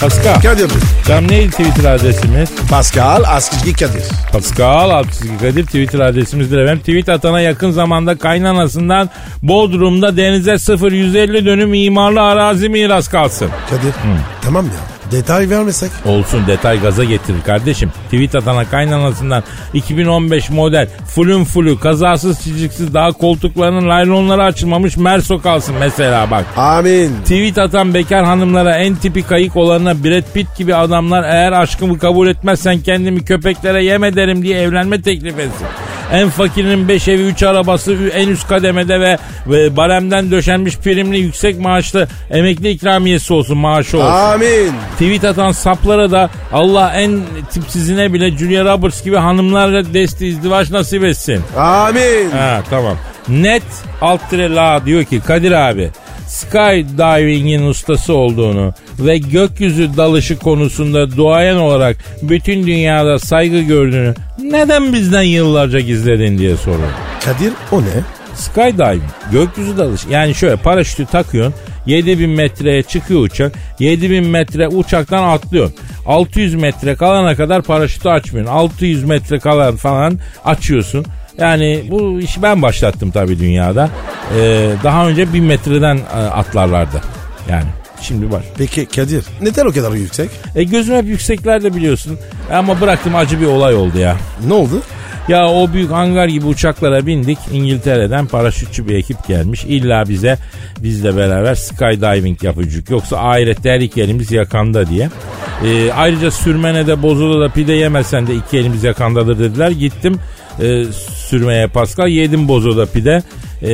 Pascal. 0.00 0.40
Kadir. 0.40 0.70
Tam 1.06 1.28
neydi 1.28 1.50
Twitter 1.50 1.92
adresimiz? 1.94 2.50
Pascal 2.70 3.22
Askizgi 3.26 3.72
Kadir. 3.72 4.02
Pascal 4.32 4.90
Altçizgi 4.90 5.38
Kadir 5.38 5.64
Twitter 5.66 6.00
adresimizdir 6.00 6.58
efendim. 6.58 6.80
Tweet 6.80 7.08
atana 7.08 7.40
yakın 7.40 7.70
zamanda 7.70 8.18
kaynanasından 8.18 9.10
Bodrum'da 9.42 10.16
denize 10.16 10.52
0-150 10.52 11.44
dönüm 11.46 11.74
imarlı 11.74 12.22
arazi 12.22 12.68
miras 12.68 13.08
kalsın. 13.08 13.50
Kadir. 13.70 13.94
Tamam 14.42 14.66
ya. 14.66 14.99
Detay 15.10 15.50
vermesek. 15.50 15.90
Olsun 16.04 16.46
detay 16.46 16.80
gaza 16.80 17.04
getirir 17.04 17.42
kardeşim. 17.46 17.90
Tweet 18.04 18.34
atana 18.34 18.64
kaynanasından 18.64 19.42
2015 19.74 20.50
model 20.50 20.88
fulün 21.06 21.44
fulü 21.44 21.80
kazasız 21.80 22.42
çiziksiz 22.42 22.94
daha 22.94 23.12
koltuklarının 23.12 23.88
laylonları 23.88 24.42
açılmamış 24.44 24.96
Merso 24.96 25.40
kalsın 25.40 25.74
mesela 25.80 26.30
bak. 26.30 26.44
Amin. 26.56 27.10
Tweet 27.22 27.58
atan 27.58 27.94
bekar 27.94 28.24
hanımlara 28.24 28.76
en 28.76 28.94
tipi 28.94 29.22
kayık 29.22 29.56
olanına 29.56 30.04
Brad 30.04 30.32
Pitt 30.34 30.56
gibi 30.56 30.74
adamlar 30.74 31.22
eğer 31.22 31.52
aşkımı 31.52 31.98
kabul 31.98 32.28
etmezsen 32.28 32.80
kendimi 32.80 33.24
köpeklere 33.24 33.84
yem 33.84 34.04
ederim 34.04 34.42
diye 34.42 34.58
evlenme 34.60 35.02
teklif 35.02 35.38
etsin. 35.38 35.66
En 36.12 36.28
fakirinin 36.28 36.88
5 36.88 37.08
evi 37.08 37.22
3 37.22 37.42
arabası 37.42 37.96
en 38.14 38.28
üst 38.28 38.48
kademede 38.48 39.00
ve, 39.00 39.18
ve 39.46 39.76
baremden 39.76 40.30
döşenmiş 40.30 40.78
primli 40.78 41.18
yüksek 41.18 41.60
maaşlı 41.60 42.08
emekli 42.30 42.70
ikramiyesi 42.70 43.32
olsun 43.32 43.58
maaşı 43.58 43.98
olsun. 43.98 44.12
Amin. 44.12 44.72
Tweet 44.92 45.24
atan 45.24 45.52
saplara 45.52 46.10
da 46.10 46.30
Allah 46.52 46.92
en 46.94 47.20
tipsizine 47.50 48.12
bile 48.12 48.30
Julia 48.30 48.64
Roberts 48.64 49.04
gibi 49.04 49.16
hanımlarla 49.16 49.94
desti 49.94 50.26
izdivaç 50.26 50.70
nasip 50.70 51.04
etsin. 51.04 51.42
Amin. 51.56 52.30
Ha 52.30 52.62
tamam. 52.70 52.96
Net 53.28 53.62
alt 54.00 54.32
la 54.32 54.86
diyor 54.86 55.04
ki 55.04 55.20
Kadir 55.20 55.52
abi 55.52 55.90
skydiving'in 56.30 57.66
ustası 57.66 58.14
olduğunu 58.14 58.74
ve 58.98 59.18
gökyüzü 59.18 59.96
dalışı 59.96 60.38
konusunda 60.38 61.16
duayen 61.16 61.56
olarak 61.56 61.96
bütün 62.22 62.66
dünyada 62.66 63.18
saygı 63.18 63.60
gördüğünü 63.60 64.14
neden 64.42 64.92
bizden 64.92 65.22
yıllarca 65.22 65.80
gizledin 65.80 66.38
diye 66.38 66.56
soruyor. 66.56 66.88
Kadir 67.24 67.52
o 67.72 67.82
ne? 67.82 67.84
Skydiving 68.34 69.02
gökyüzü 69.32 69.78
dalışı 69.78 70.08
yani 70.08 70.34
şöyle 70.34 70.56
paraşütü 70.56 71.06
takıyorsun 71.06 71.54
7000 71.86 72.30
metreye 72.30 72.82
çıkıyor 72.82 73.20
uçak 73.20 73.52
7000 73.78 74.26
metre 74.26 74.68
uçaktan 74.68 75.22
atlıyorsun 75.22 75.76
600 76.06 76.54
metre 76.54 76.94
kalana 76.94 77.36
kadar 77.36 77.62
paraşütü 77.62 78.08
açmıyorsun 78.08 78.52
600 78.52 79.04
metre 79.04 79.38
kalan 79.38 79.76
falan 79.76 80.18
açıyorsun 80.44 81.06
yani 81.38 81.84
bu 81.90 82.20
işi 82.20 82.42
ben 82.42 82.62
başlattım 82.62 83.10
tabii 83.10 83.38
dünyada 83.38 83.90
Ee, 84.38 84.70
daha 84.84 85.08
önce 85.08 85.32
1000 85.32 85.44
metreden 85.44 85.96
e, 85.96 86.18
atlarlardı 86.18 87.00
yani 87.50 87.66
şimdi 88.02 88.32
var. 88.32 88.42
Peki 88.58 88.86
Kadir 88.86 89.24
neden 89.40 89.66
o 89.66 89.72
kadar 89.72 89.92
yüksek? 89.92 90.30
E 90.56 90.64
gözüm 90.64 90.96
hep 90.96 91.04
yükseklerde 91.04 91.74
biliyorsun 91.74 92.18
ama 92.52 92.80
bıraktım 92.80 93.14
acı 93.16 93.40
bir 93.40 93.46
olay 93.46 93.74
oldu 93.74 93.98
ya. 93.98 94.16
Ne 94.46 94.52
oldu? 94.54 94.82
Ya 95.30 95.48
o 95.48 95.72
büyük 95.72 95.90
hangar 95.90 96.28
gibi 96.28 96.46
uçaklara 96.46 97.06
bindik. 97.06 97.38
İngiltere'den 97.52 98.26
paraşütçü 98.26 98.88
bir 98.88 98.94
ekip 98.94 99.28
gelmiş. 99.28 99.64
İlla 99.64 100.04
bize 100.08 100.38
bizle 100.82 101.16
beraber 101.16 101.54
skydiving 101.54 102.42
yapacak. 102.42 102.90
Yoksa 102.90 103.16
ahirette 103.16 103.70
her 103.70 103.80
iki 103.80 104.02
elimiz 104.02 104.32
yakanda 104.32 104.86
diye. 104.86 105.08
Ee, 105.64 105.92
ayrıca 105.92 106.30
sürmene 106.30 106.86
de 106.86 107.02
bozula 107.02 107.40
da 107.40 107.52
pide 107.52 107.72
yemesen 107.72 108.26
de 108.26 108.34
iki 108.34 108.58
elimiz 108.58 108.84
yakandadır 108.84 109.38
dediler. 109.38 109.70
Gittim 109.70 110.18
e, 110.62 110.84
sürmeye 111.14 111.66
Pascal 111.66 112.08
yedim 112.08 112.48
bozoda 112.48 112.86
pide. 112.86 113.22
E, 113.62 113.72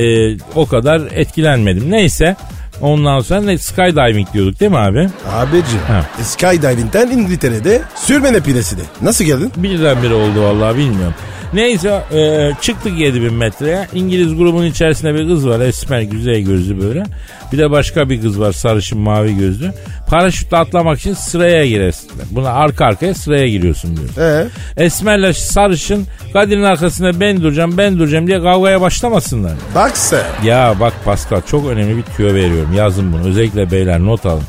o 0.54 0.66
kadar 0.66 1.02
etkilenmedim. 1.14 1.90
Neyse 1.90 2.36
ondan 2.80 3.20
sonra 3.20 3.40
ne, 3.40 3.58
skydiving 3.58 4.32
diyorduk 4.32 4.60
değil 4.60 4.70
mi 4.70 4.78
abi? 4.78 5.08
Abici. 5.32 5.78
Ha. 5.88 6.04
Skydiving'den 6.22 7.10
İngiltere'de 7.10 7.82
sürmene 7.94 8.40
pidesi 8.40 8.78
de. 8.78 8.82
Nasıl 9.02 9.24
geldin? 9.24 9.52
Birdenbire 9.56 10.14
oldu 10.14 10.42
vallahi 10.42 10.76
bilmiyorum. 10.78 11.14
Neyse 11.52 12.02
e, 12.12 12.50
çıktık 12.60 12.98
7000 12.98 13.34
metreye. 13.34 13.88
İngiliz 13.94 14.36
grubunun 14.36 14.66
içerisinde 14.66 15.14
bir 15.14 15.28
kız 15.28 15.48
var. 15.48 15.60
Esmer 15.60 16.00
güzel 16.00 16.40
gözlü 16.40 16.80
böyle. 16.82 17.04
Bir 17.52 17.58
de 17.58 17.70
başka 17.70 18.08
bir 18.10 18.22
kız 18.22 18.40
var 18.40 18.52
sarışın 18.52 18.98
mavi 18.98 19.36
gözlü. 19.36 19.72
Paraşütle 20.10 20.56
atlamak 20.56 20.98
için 20.98 21.14
sıraya 21.14 21.66
girersin. 21.66 22.10
Buna 22.30 22.50
arka 22.50 22.84
arkaya 22.84 23.14
sıraya 23.14 23.48
giriyorsun 23.48 23.96
diyor. 23.96 24.28
Ee? 24.28 24.46
Esmerle 24.84 25.32
sarışın 25.32 26.06
Kadir'in 26.32 26.62
arkasında 26.62 27.20
ben 27.20 27.42
duracağım 27.42 27.78
ben 27.78 27.98
duracağım 27.98 28.26
diye 28.26 28.42
kavgaya 28.42 28.80
başlamasınlar. 28.80 29.52
Bak 29.74 29.96
sen. 29.96 30.24
Ya 30.44 30.74
bak 30.80 30.92
Pascal 31.04 31.40
çok 31.50 31.66
önemli 31.66 31.96
bir 31.96 32.02
tüyo 32.02 32.34
veriyorum. 32.34 32.72
Yazın 32.76 33.12
bunu 33.12 33.28
özellikle 33.28 33.70
beyler 33.70 34.00
not 34.00 34.26
alın. 34.26 34.42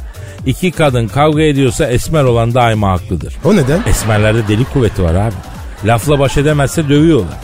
İki 0.46 0.72
kadın 0.72 1.08
kavga 1.08 1.42
ediyorsa 1.42 1.86
esmer 1.88 2.24
olan 2.24 2.54
daima 2.56 2.92
haklıdır. 2.92 3.36
O 3.46 3.56
neden? 3.56 3.82
Esmerlerde 3.90 4.48
deli 4.48 4.64
kuvveti 4.66 5.04
var 5.04 5.16
abi. 5.16 5.34
Lafla 5.86 6.20
baş 6.20 6.38
edemezse 6.38 6.90
dövüyorlar. 6.90 7.38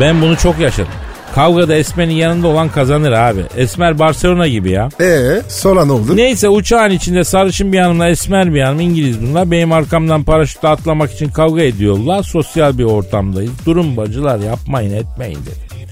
Ben 0.00 0.22
bunu 0.22 0.36
çok 0.36 0.58
yaşadım. 0.58 0.92
Kavgada 1.34 1.74
Esmer'in 1.74 2.10
yanında 2.10 2.46
olan 2.46 2.68
kazanır 2.68 3.12
abi. 3.12 3.40
Esmer 3.56 3.98
Barcelona 3.98 4.48
gibi 4.48 4.70
ya. 4.70 4.88
Ee 5.00 5.42
sonra 5.48 5.84
ne 5.84 5.92
oldu? 5.92 6.16
Neyse 6.16 6.48
uçağın 6.48 6.90
içinde 6.90 7.24
sarışın 7.24 7.72
bir 7.72 7.78
hanımla 7.78 8.08
esmer 8.08 8.54
bir 8.54 8.60
hanım 8.62 8.80
İngiliz 8.80 9.22
bunlar. 9.22 9.50
Benim 9.50 9.72
arkamdan 9.72 10.22
paraşütle 10.22 10.68
atlamak 10.68 11.12
için 11.12 11.28
kavga 11.28 11.62
ediyorlar. 11.62 12.22
Sosyal 12.22 12.78
bir 12.78 12.84
ortamdayız. 12.84 13.52
Durun 13.66 13.96
bacılar 13.96 14.38
yapmayın 14.38 14.94
etmeyin 14.94 15.38
dedim. 15.38 15.88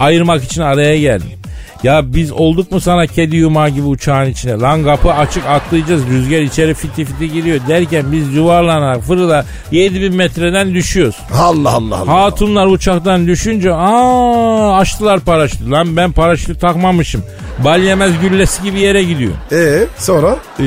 Ayırmak 0.00 0.44
için 0.44 0.60
araya 0.62 0.98
geldim. 1.00 1.37
Ya 1.82 2.02
biz 2.14 2.32
olduk 2.32 2.72
mu 2.72 2.80
sana 2.80 3.06
kedi 3.06 3.36
yumağı 3.36 3.68
gibi 3.68 3.86
uçağın 3.86 4.30
içine? 4.30 4.52
Lan 4.52 4.84
kapı 4.84 5.12
açık 5.12 5.46
atlayacağız. 5.46 6.06
Rüzgar 6.06 6.40
içeri 6.40 6.74
fiti 6.74 7.04
fiti 7.04 7.32
giriyor. 7.32 7.60
Derken 7.68 8.12
biz 8.12 8.34
yuvarlanarak 8.34 9.02
fırla 9.02 9.44
7000 9.70 10.14
metreden 10.16 10.74
düşüyoruz. 10.74 11.16
Allah 11.38 11.70
Allah 11.70 11.96
Allah. 11.96 12.12
Hatunlar 12.22 12.66
uçaktan 12.66 13.26
düşünce 13.26 13.74
aa 13.74 14.76
açtılar 14.76 15.20
paraşütü. 15.20 15.70
Lan 15.70 15.96
ben 15.96 16.12
paraşütü 16.12 16.58
takmamışım. 16.58 17.22
Bal 17.64 17.82
yemez 17.82 18.12
güllesi 18.20 18.62
gibi 18.62 18.80
yere 18.80 19.02
gidiyor. 19.02 19.32
Ee 19.52 19.84
sonra? 19.98 20.36
Ee, 20.60 20.64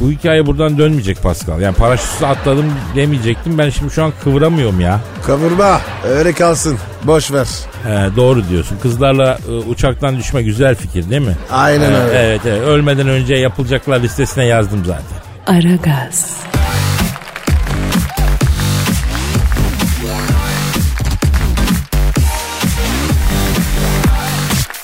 bu 0.00 0.10
hikaye 0.10 0.46
buradan 0.46 0.78
dönmeyecek 0.78 1.22
Pascal. 1.22 1.60
Yani 1.60 1.74
paraşütsüz 1.74 2.22
atladım 2.22 2.72
demeyecektim. 2.96 3.58
Ben 3.58 3.70
şimdi 3.70 3.94
şu 3.94 4.04
an 4.04 4.12
kıvıramıyorum 4.24 4.80
ya. 4.80 5.00
Kavurma 5.26 5.80
öyle 6.08 6.32
kalsın. 6.32 6.78
Boş 7.04 7.32
ver. 7.32 7.46
He, 7.84 8.16
doğru 8.16 8.48
diyorsun. 8.48 8.78
Kızlarla 8.82 9.38
e, 9.48 9.52
uçaktan 9.52 10.18
düşme 10.18 10.42
güzel 10.42 10.74
fikir 10.74 11.10
değil 11.10 11.22
mi? 11.22 11.36
Aynen 11.52 11.90
He, 11.92 11.96
öyle. 11.96 12.18
Evet, 12.18 12.40
evet. 12.46 12.62
Ölmeden 12.62 13.08
önce 13.08 13.34
yapılacaklar 13.34 14.00
listesine 14.00 14.44
yazdım 14.44 14.82
zaten. 14.86 15.16
Aragaz, 15.46 16.36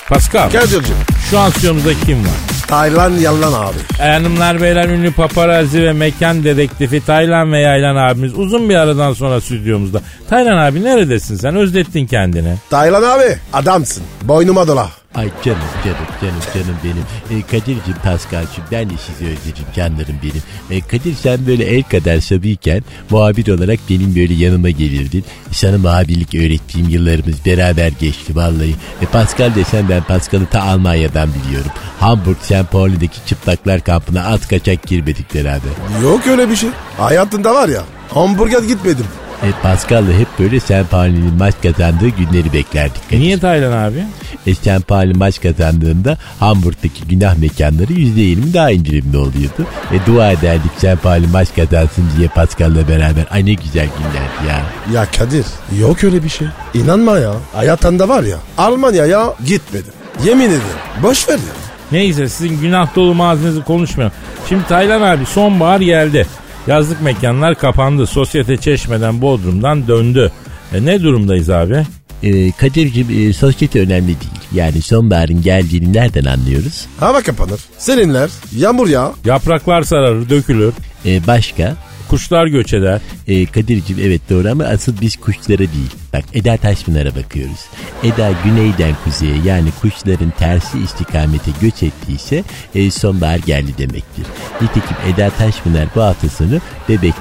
Pascal, 0.09 0.49
Kadir'cim. 0.51 0.95
şu 1.29 1.39
an 1.39 1.49
stüdyomuzda 1.49 1.93
kim 2.05 2.19
var? 2.19 2.52
Taylan 2.73 3.11
yalan 3.11 3.53
abi. 3.53 3.77
Hanımlar 3.97 4.61
beyler 4.61 4.89
ünlü 4.89 5.13
paparazzi 5.13 5.83
ve 5.83 5.93
mekan 5.93 6.43
dedektifi 6.43 7.05
Taylan 7.05 7.51
ve 7.51 7.59
Yaylan 7.59 7.95
abimiz 7.95 8.37
uzun 8.39 8.69
bir 8.69 8.75
aradan 8.75 9.13
sonra 9.13 9.41
stüdyomuzda. 9.41 10.01
Taylan 10.29 10.57
abi 10.57 10.83
neredesin 10.83 11.35
sen? 11.35 11.55
Özlettin 11.55 12.05
kendini. 12.05 12.55
Taylan 12.69 13.03
abi 13.03 13.37
adamsın. 13.53 14.03
Boynuma 14.21 14.67
dola. 14.67 14.89
Ay 15.15 15.29
canım 15.45 15.59
canım 15.85 15.97
canım 16.21 16.41
canım 16.53 16.77
benim. 16.83 17.39
E, 17.39 17.41
Kadir'cim 17.47 17.95
Paskal'cım 18.03 18.63
ben 18.71 18.89
de 18.89 18.93
sizi 18.97 19.25
özledim 19.25 19.65
canlarım 19.75 20.15
benim. 20.23 20.41
E, 20.71 20.81
Kadir 20.87 21.15
sen 21.15 21.47
böyle 21.47 21.63
el 21.65 21.83
kadar 21.83 22.19
sabiyken 22.19 22.83
muhabir 23.09 23.47
olarak 23.47 23.79
benim 23.89 24.15
böyle 24.15 24.33
yanıma 24.33 24.69
gelirdin. 24.69 25.25
Sana 25.51 25.77
muhabirlik 25.77 26.35
öğrettiğim 26.35 26.89
yıllarımız 26.89 27.45
beraber 27.45 27.91
geçti 27.99 28.35
vallahi. 28.35 28.75
E, 29.01 29.05
Pascal 29.05 29.55
desen 29.55 29.89
ben 29.89 30.03
Pascal'ı 30.03 30.45
ta 30.45 30.61
Almanya'dan 30.63 31.29
biliyorum. 31.33 31.71
Hamburg 31.99 32.37
St. 32.41 32.71
Pauli'deki 32.71 33.25
çıplaklar 33.25 33.81
kampına 33.81 34.23
at 34.25 34.47
kaçak 34.47 34.83
girmedik 34.87 35.35
beraber. 35.35 35.71
Yok 36.03 36.27
öyle 36.27 36.49
bir 36.49 36.55
şey. 36.55 36.69
Hayatında 36.97 37.55
var 37.55 37.69
ya 37.69 37.81
hamburger 38.13 38.63
gitmedim. 38.63 39.05
E, 39.43 39.51
Pascal'la 39.63 40.11
hep 40.13 40.27
böyle 40.39 40.59
St. 40.59 40.91
Pauli'nin 40.91 41.33
maç 41.33 41.53
kazandığı 41.63 42.07
günleri 42.07 42.53
beklerdik. 42.53 43.03
Kadir. 43.09 43.19
Niye 43.19 43.39
Taylan 43.39 43.71
abi? 43.89 44.03
E, 44.47 44.55
St. 44.55 44.87
Pauli 44.87 45.13
maç 45.13 45.41
kazandığında 45.41 46.17
Hamburg'daki 46.39 47.07
günah 47.07 47.35
mekanları 47.37 47.93
%20 47.93 48.53
daha 48.53 48.71
indirimli 48.71 49.17
oluyordu. 49.17 49.67
E, 49.91 50.05
dua 50.11 50.31
ederdik 50.31 50.71
St. 50.77 51.03
Pauli 51.03 51.27
maç 51.27 51.47
kazansın 51.55 52.05
diye 52.17 52.27
Pascal'la 52.27 52.87
beraber. 52.87 53.25
Ay 53.31 53.45
ne 53.45 53.53
güzel 53.53 53.87
günlerdi 53.97 54.49
ya. 54.49 54.61
Ya 54.93 55.07
Kadir 55.17 55.45
yok 55.79 56.03
öyle 56.03 56.23
bir 56.23 56.29
şey. 56.29 56.47
İnanma 56.73 57.17
ya. 57.17 57.33
Hayatında 57.53 58.09
var 58.09 58.23
ya 58.23 58.37
Almanya'ya 58.57 59.33
gitmedim. 59.45 59.93
Yemin 60.25 60.45
ederim. 60.45 60.61
Boş 61.03 61.29
ver 61.29 61.33
ya. 61.35 61.53
Neyse 61.91 62.29
sizin 62.29 62.61
günah 62.61 62.95
dolu 62.95 63.13
mazinizi 63.13 63.63
konuşmayalım. 63.63 64.15
Şimdi 64.49 64.67
Taylan 64.67 65.01
abi 65.01 65.25
sonbahar 65.25 65.79
geldi. 65.81 66.27
Yazlık 66.67 67.01
mekanlar 67.01 67.55
kapandı. 67.55 68.07
Sosyete 68.07 68.57
Çeşme'den 68.57 69.21
Bodrum'dan 69.21 69.87
döndü. 69.87 70.31
E, 70.73 70.85
ne 70.85 71.03
durumdayız 71.03 71.49
abi? 71.49 71.85
E, 72.23 72.51
Kadir'cim 72.51 73.07
e, 73.29 73.33
sosyete 73.33 73.79
önemli 73.79 74.07
değil. 74.07 74.31
Yani 74.53 74.81
sonbaharın 74.81 75.41
geldiğini 75.41 75.93
nereden 75.93 76.25
anlıyoruz? 76.25 76.85
Hava 76.99 77.21
kapanır. 77.21 77.59
Seninler 77.77 78.29
yağmur 78.55 78.87
ya. 78.87 79.11
Yapraklar 79.25 79.81
sararır, 79.83 80.29
dökülür. 80.29 80.73
E, 81.05 81.27
başka? 81.27 81.75
Kuşlar 82.13 82.47
göç 82.47 82.73
eder. 82.73 83.01
E, 83.27 83.45
Kadir'cim 83.45 83.97
evet 84.01 84.21
doğru 84.29 84.51
ama 84.51 84.63
asıl 84.63 85.01
biz 85.01 85.15
kuşlara 85.15 85.57
değil. 85.57 85.91
Bak 86.13 86.23
Eda 86.33 86.57
Taşpınar'a 86.57 87.15
bakıyoruz. 87.15 87.59
Eda 88.03 88.31
güneyden 88.43 88.95
kuzeye 89.03 89.35
yani 89.45 89.69
kuşların 89.81 90.33
tersi 90.39 90.79
istikamete 90.79 91.51
göç 91.61 91.83
ettiyse 91.83 92.43
e, 92.75 92.91
sonbahar 92.91 93.37
geldi 93.37 93.77
demektir. 93.77 94.25
Nitekim 94.61 94.97
Eda 95.13 95.29
Taşpınar 95.29 95.87
bu 95.95 96.01
hafta 96.01 96.29
sonu 96.29 96.59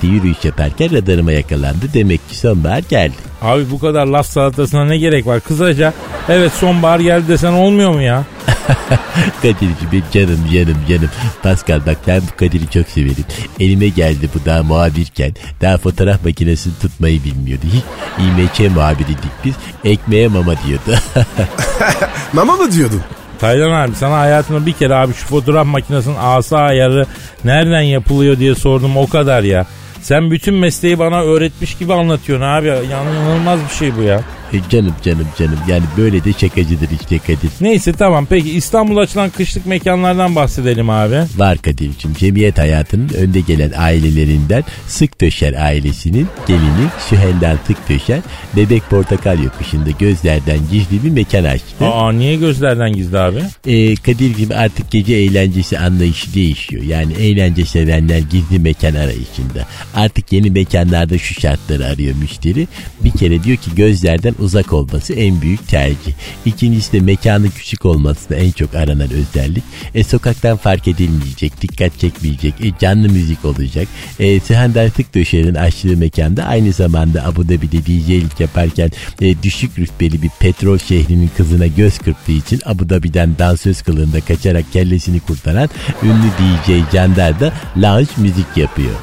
yürüyüş 0.07 0.45
yaparken 0.45 0.93
radarıma 0.93 1.33
yakalandı. 1.33 1.87
Demek 1.95 2.29
ki 2.29 2.37
sonbahar 2.37 2.83
geldi. 2.89 3.32
Abi 3.43 3.71
bu 3.71 3.79
kadar 3.79 4.07
laf 4.07 4.27
salatasına 4.27 4.85
ne 4.85 4.99
gerek 4.99 5.27
var? 5.27 5.41
Kısaca 5.41 5.93
evet 6.29 6.53
sonbahar 6.53 7.01
geldi 7.01 7.29
desen 7.29 7.53
olmuyor 7.53 7.93
mu 7.93 8.03
ya? 8.03 8.25
Kadir'cim 9.43 10.05
canım 10.13 10.41
canım 10.53 10.77
canım. 10.89 11.11
Pascal 11.43 11.81
bak 11.87 11.97
ben 12.07 12.21
bu 12.33 12.37
Kadir'i 12.37 12.71
çok 12.71 12.89
severim. 12.89 13.25
Elime 13.61 13.89
geldi 13.89 14.29
bu 14.35 14.45
daha 14.47 14.63
muhabirken. 14.63 15.35
Daha 15.61 15.79
fotoğraf 15.79 16.25
makinesini 16.25 16.73
tutmayı 16.83 17.25
bilmiyordu. 17.25 17.65
Hiç 17.73 17.85
İMÇ 18.19 18.71
muhabiriydik 18.75 19.31
biz. 19.45 19.55
Ekmeğe 19.85 20.29
mama 20.29 20.55
diyordu. 20.67 21.03
Mama 22.33 22.57
mı 22.57 22.73
diyordun? 22.73 23.01
Taylan 23.41 23.71
abi 23.71 23.95
sana 23.95 24.19
hayatımda 24.19 24.67
bir 24.67 24.73
kere 24.73 24.95
abi 24.95 25.15
şu 25.15 25.27
fotoğraf 25.27 25.67
makinesinin 25.67 26.17
asa 26.21 26.59
ayarı 26.59 27.07
nereden 27.45 27.81
yapılıyor 27.81 28.39
diye 28.39 28.55
sordum 28.55 28.97
o 28.97 29.09
kadar 29.09 29.43
ya. 29.43 29.67
Sen 30.03 30.31
bütün 30.31 30.55
mesleği 30.55 30.99
bana 30.99 31.23
öğretmiş 31.23 31.75
gibi 31.79 31.95
anlatıyorsun 31.95 32.47
abi. 32.47 32.67
Yani 32.67 32.87
inanılmaz 32.91 33.61
bir 33.69 33.75
şey 33.75 33.97
bu 33.97 34.03
ya. 34.03 34.21
E 34.53 34.57
canım 34.71 34.95
canım 35.05 35.27
canım 35.39 35.59
yani 35.69 35.83
böyle 35.97 36.25
de 36.25 36.33
şakacıdır 36.33 36.89
işte 37.01 37.19
Kadir. 37.19 37.51
Neyse 37.61 37.93
tamam 37.93 38.27
peki 38.31 38.51
İstanbul'da 38.51 39.01
açılan 39.01 39.31
kışlık 39.31 39.67
mekanlardan 39.67 40.37
bahsedelim 40.37 40.91
abi. 40.91 41.17
Var 41.37 41.59
Kadir'cim 41.59 42.15
cemiyet 42.15 42.59
hayatının 42.59 43.09
önde 43.09 43.41
gelen 43.41 43.73
ailelerinden 43.77 44.65
Sıktöşer 44.87 45.53
ailesinin 45.53 46.27
gelini 46.49 46.87
Sühendal 47.09 47.57
Sıktöşer 47.67 48.21
bebek 48.57 48.91
portakal 48.91 49.43
yokuşunda 49.43 49.91
gözlerden 49.91 50.59
gizli 50.73 51.05
bir 51.05 51.11
mekan 51.11 51.45
açtı. 51.45 51.87
Aa 51.87 52.13
niye 52.13 52.37
gözlerden 52.37 52.93
gizli 52.93 53.19
abi? 53.19 53.43
E, 53.67 53.97
Kadir'cim 53.97 54.49
artık 54.55 54.91
gece 54.91 55.15
eğlencesi 55.15 55.79
anlayışı 55.79 56.35
değişiyor. 56.35 56.83
Yani 56.83 57.13
eğlence 57.13 57.65
sevenler 57.65 58.19
gizli 58.19 58.59
mekan 58.59 58.95
arayışında. 58.95 59.67
Artık 59.95 60.33
yeni 60.33 60.51
mekanlarda 60.51 61.19
şu 61.19 61.41
şartları 61.41 61.87
arıyor 61.87 62.15
müşteri. 62.17 62.69
Bir 63.05 63.11
kere 63.11 63.45
diyor 63.45 63.57
ki 63.57 63.75
gözlerden 63.77 64.35
uzak 64.43 64.73
olması 64.73 65.13
en 65.13 65.41
büyük 65.43 65.69
tercih. 65.69 66.13
İkincisi 66.45 66.93
de 66.93 67.01
mekanın 67.01 67.51
küçük 67.51 67.85
olması 67.85 68.31
da 68.31 68.35
en 68.37 68.51
çok 68.51 68.75
aranan 68.75 69.09
özellik. 69.11 69.65
E, 69.95 70.05
sokaktan 70.05 70.57
fark 70.57 70.89
edilmeyecek, 70.89 71.61
dikkat 71.63 71.99
çekmeyecek, 71.99 72.55
e, 72.61 72.79
canlı 72.81 73.09
müzik 73.09 73.45
olacak. 73.45 73.89
E, 74.19 74.41
Sehandar 74.41 74.91
Tıkdöşer'in 74.91 75.55
açtığı 75.55 75.97
mekanda 75.97 76.45
aynı 76.45 76.73
zamanda 76.73 77.25
Abu 77.25 77.49
Dhabi'de 77.49 77.87
DJ'lik 77.87 78.41
yaparken 78.41 78.91
e, 79.21 79.43
düşük 79.43 79.79
rütbeli 79.79 80.23
bir 80.23 80.31
petrol 80.41 80.79
şehrinin 80.79 81.31
kızına 81.37 81.67
göz 81.67 81.99
kırptığı 81.99 82.33
için 82.33 82.61
Abu 82.65 82.91
Dhabi'den 82.91 83.39
dansöz 83.39 83.83
kılığında 83.83 84.21
kaçarak 84.21 84.73
kellesini 84.73 85.21
kurtaran 85.21 85.69
ünlü 86.03 86.31
DJ 86.39 86.93
Candar 86.93 87.41
da 87.41 87.53
lounge 87.77 88.11
müzik 88.17 88.57
yapıyor. 88.57 88.95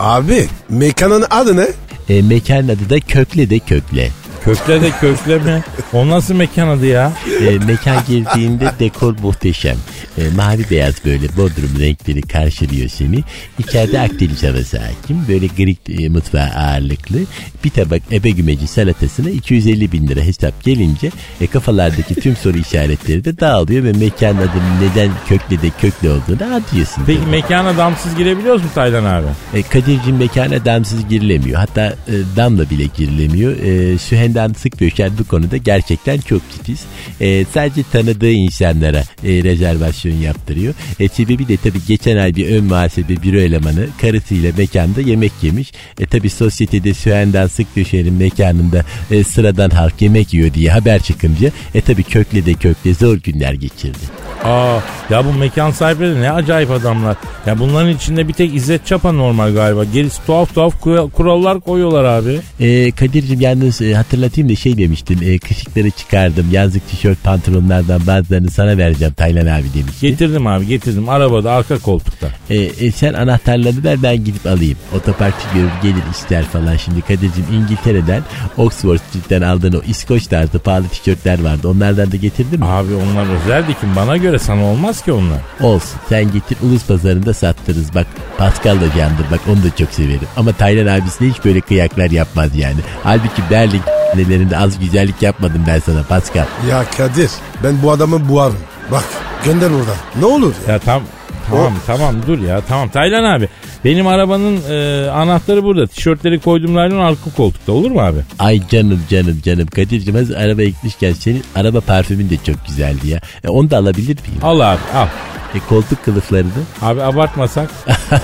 Abi 0.00 0.46
mekanın 0.68 1.24
adı 1.30 1.56
ne? 1.56 1.66
E, 2.08 2.22
mekan 2.22 2.64
adı 2.64 2.90
da 2.90 3.00
Kökle 3.00 3.50
de 3.50 3.58
Kökle. 3.58 4.10
Kökle 4.46 4.82
de 4.82 4.90
kökle 5.00 5.38
mi? 5.38 5.62
O 5.92 6.08
nasıl 6.08 6.34
mekan 6.34 6.68
adı 6.68 6.86
ya? 6.86 7.12
E, 7.40 7.58
mekan 7.58 7.96
girdiğinde 8.08 8.70
dekor 8.78 9.18
muhteşem. 9.18 9.76
E, 10.18 10.28
mavi 10.36 10.70
beyaz 10.70 11.04
böyle 11.04 11.36
bodrum 11.36 11.80
renkleri 11.80 12.22
karşılıyor 12.22 12.88
seni. 12.88 13.24
İçeride 13.58 14.00
Akdeniz 14.00 14.42
havası 14.42 14.78
hakim. 14.78 15.28
Böyle 15.28 15.46
Greek 15.46 15.78
e, 15.88 16.08
mutfağı 16.08 16.50
ağırlıklı. 16.50 17.18
Bir 17.64 17.70
tabak 17.70 18.02
ebe 18.12 18.30
gümeci 18.30 18.66
salatasına 18.66 19.30
250 19.30 19.92
bin 19.92 20.08
lira 20.08 20.20
hesap 20.20 20.64
gelince 20.64 21.10
e, 21.40 21.46
kafalardaki 21.46 22.14
tüm 22.14 22.36
soru 22.36 22.58
işaretleri 22.58 23.24
de 23.24 23.40
dağılıyor 23.40 23.84
ve 23.84 23.92
mekan 23.92 24.36
adının 24.36 24.80
neden 24.82 25.10
kökle 25.28 25.62
de 25.62 25.70
kökle 25.80 26.10
olduğunu 26.10 26.44
anlıyorsun. 26.44 27.02
Peki 27.06 27.26
mekana 27.30 27.76
damsız 27.76 28.16
girebiliyoruz 28.16 28.62
mu 28.62 28.68
Taylan 28.74 29.04
abi? 29.04 29.26
E, 29.54 29.62
Kadir'cim 29.62 30.16
mekana 30.16 30.64
damsız 30.64 31.08
girilemiyor. 31.08 31.58
Hatta 31.58 31.86
e, 31.86 32.14
damla 32.36 32.70
bile 32.70 32.84
girilemiyor. 32.96 33.52
E, 33.58 33.98
Sühendan 34.36 34.52
Sıkböşer 34.54 35.10
bu 35.18 35.24
konuda 35.24 35.56
gerçekten 35.56 36.18
çok 36.18 36.42
titiz. 36.50 36.80
E, 37.20 37.44
sadece 37.44 37.82
tanıdığı 37.92 38.30
insanlara 38.30 38.98
e, 39.24 39.28
rezervasyon 39.42 40.12
yaptırıyor. 40.14 40.74
E, 41.00 41.08
sebebi 41.08 41.48
de 41.48 41.56
tabii 41.56 41.78
geçen 41.88 42.16
ay 42.16 42.36
bir 42.36 42.50
ön 42.56 42.64
muhasebe 42.64 43.22
büro 43.22 43.38
elemanı 43.38 43.86
karısıyla 44.00 44.52
mekanda 44.58 45.00
yemek 45.00 45.32
yemiş. 45.42 45.72
E 46.00 46.06
tabii 46.06 46.30
sosyetede 46.30 46.94
Sühendan 46.94 47.46
Sıkböşer'in 47.46 48.14
mekanında 48.14 48.84
e, 49.10 49.24
sıradan 49.24 49.70
halk 49.70 50.02
yemek 50.02 50.34
yiyor 50.34 50.54
diye 50.54 50.70
haber 50.70 51.02
çıkınca 51.02 51.50
e 51.74 51.80
tabii 51.80 52.02
kökle 52.02 52.46
de 52.46 52.54
kökle 52.54 52.94
zor 52.94 53.16
günler 53.16 53.52
geçirdi. 53.52 53.98
Aa 54.44 54.78
ya 55.10 55.24
bu 55.24 55.32
mekan 55.32 55.70
sahipleri 55.70 56.20
ne 56.22 56.30
acayip 56.30 56.70
adamlar. 56.70 57.16
Ya 57.46 57.58
bunların 57.58 57.90
içinde 57.90 58.28
bir 58.28 58.32
tek 58.32 58.54
İzzet 58.54 58.86
Çapa 58.86 59.12
normal 59.12 59.54
galiba. 59.54 59.84
Gerisi 59.84 60.26
tuhaf 60.26 60.54
tuhaf 60.54 60.80
kura- 60.82 61.10
kurallar 61.10 61.60
koyuyorlar 61.60 62.04
abi. 62.04 62.40
E, 62.60 62.90
Kadir'cim 62.90 63.40
yalnız 63.40 63.80
e, 63.82 63.94
hatırlatayım 64.26 64.48
da 64.48 64.56
şey 64.56 64.78
demiştin. 64.78 65.18
E, 65.22 65.38
kışıkları 65.38 65.90
çıkardım. 65.90 66.46
Yazlık 66.50 66.88
tişört 66.88 67.24
pantolonlardan 67.24 68.06
bazılarını 68.06 68.50
sana 68.50 68.78
vereceğim 68.78 69.14
Taylan 69.14 69.46
abi 69.46 69.64
demiştin. 69.74 70.08
Getirdim 70.08 70.46
abi 70.46 70.66
getirdim. 70.66 71.08
Arabada 71.08 71.52
arka 71.52 71.78
koltukta. 71.78 72.28
E, 72.50 72.56
e, 72.56 72.92
sen 72.92 73.14
anahtarlarını 73.14 73.84
ver 73.84 74.02
ben 74.02 74.24
gidip 74.24 74.46
alayım. 74.46 74.78
Otoparkçı 74.96 75.46
görür 75.54 75.70
gelir 75.82 76.02
ister 76.12 76.44
falan. 76.44 76.76
Şimdi 76.76 77.00
Kadir'cim 77.00 77.44
İngiltere'den 77.52 78.22
Oxford 78.56 78.98
Street'ten 78.98 79.42
aldığın 79.42 79.72
o 79.72 79.82
İskoç 79.88 80.26
tarzı 80.26 80.58
pahalı 80.58 80.88
tişörtler 80.88 81.44
vardı. 81.44 81.68
Onlardan 81.68 82.12
da 82.12 82.16
getirdin 82.16 82.60
mi? 82.60 82.66
Abi 82.66 82.94
onlar 82.94 83.26
özel 83.42 83.68
dikim. 83.68 83.96
Bana 83.96 84.16
göre 84.16 84.38
sana 84.38 84.64
olmaz 84.64 85.02
ki 85.02 85.12
onlar. 85.12 85.40
Olsun 85.60 86.00
sen 86.08 86.32
getir 86.32 86.58
ulus 86.62 86.86
pazarında 86.86 87.34
sattırız. 87.34 87.94
Bak 87.94 88.06
Pascal 88.38 88.80
da 88.80 88.94
candır 88.98 89.26
bak 89.30 89.40
onu 89.48 89.62
da 89.62 89.76
çok 89.78 89.90
severim. 89.90 90.28
Ama 90.36 90.52
Taylan 90.52 91.00
abisine 91.00 91.28
hiç 91.28 91.44
böyle 91.44 91.60
kıyaklar 91.60 92.10
yapmaz 92.10 92.56
yani. 92.56 92.80
Halbuki 93.02 93.42
Berlin 93.50 93.82
nelerinde 94.16 94.58
az 94.58 94.78
güzellik 94.78 95.22
yapmadım 95.22 95.64
ben 95.66 95.78
sana 95.78 96.02
Pascal. 96.02 96.46
Ya 96.70 96.84
Kadir 96.96 97.30
ben 97.64 97.82
bu 97.82 97.90
adamı 97.90 98.28
buarım. 98.28 98.58
Bak 98.90 99.04
gönder 99.44 99.70
oradan. 99.70 99.96
Ne 100.20 100.24
olur 100.24 100.54
ya. 100.66 100.72
Ya 100.72 100.78
tam 100.78 101.02
Tamam 101.50 101.72
tamam 101.86 102.14
dur 102.26 102.38
ya 102.38 102.60
tamam 102.68 102.88
Taylan 102.88 103.24
abi 103.24 103.48
benim 103.84 104.06
arabanın 104.06 104.58
e, 104.70 105.10
anahtarı 105.10 105.62
burada 105.64 105.86
tişörtleri 105.86 106.40
koyduğum 106.40 106.76
laylon 106.76 106.98
arka 107.00 107.30
koltukta 107.36 107.72
olur 107.72 107.90
mu 107.90 108.00
abi? 108.00 108.18
Ay 108.38 108.62
canım 108.68 109.02
canım 109.10 109.40
canım 109.44 109.66
Kadir'cim 109.66 110.14
hazır 110.14 110.34
araba 110.36 110.62
gitmişken 110.62 111.12
senin 111.12 111.42
araba 111.54 111.80
parfümün 111.80 112.30
de 112.30 112.36
çok 112.46 112.66
güzeldi 112.66 113.08
ya. 113.08 113.20
E, 113.44 113.48
onu 113.48 113.70
da 113.70 113.76
alabilir 113.78 114.06
miyim? 114.28 114.40
Al 114.42 114.60
abi 114.60 114.80
al. 114.94 115.06
E, 115.54 115.58
koltuk 115.68 116.04
kılıflarını. 116.04 116.50
Abi 116.82 117.02
abartmasak. 117.02 117.70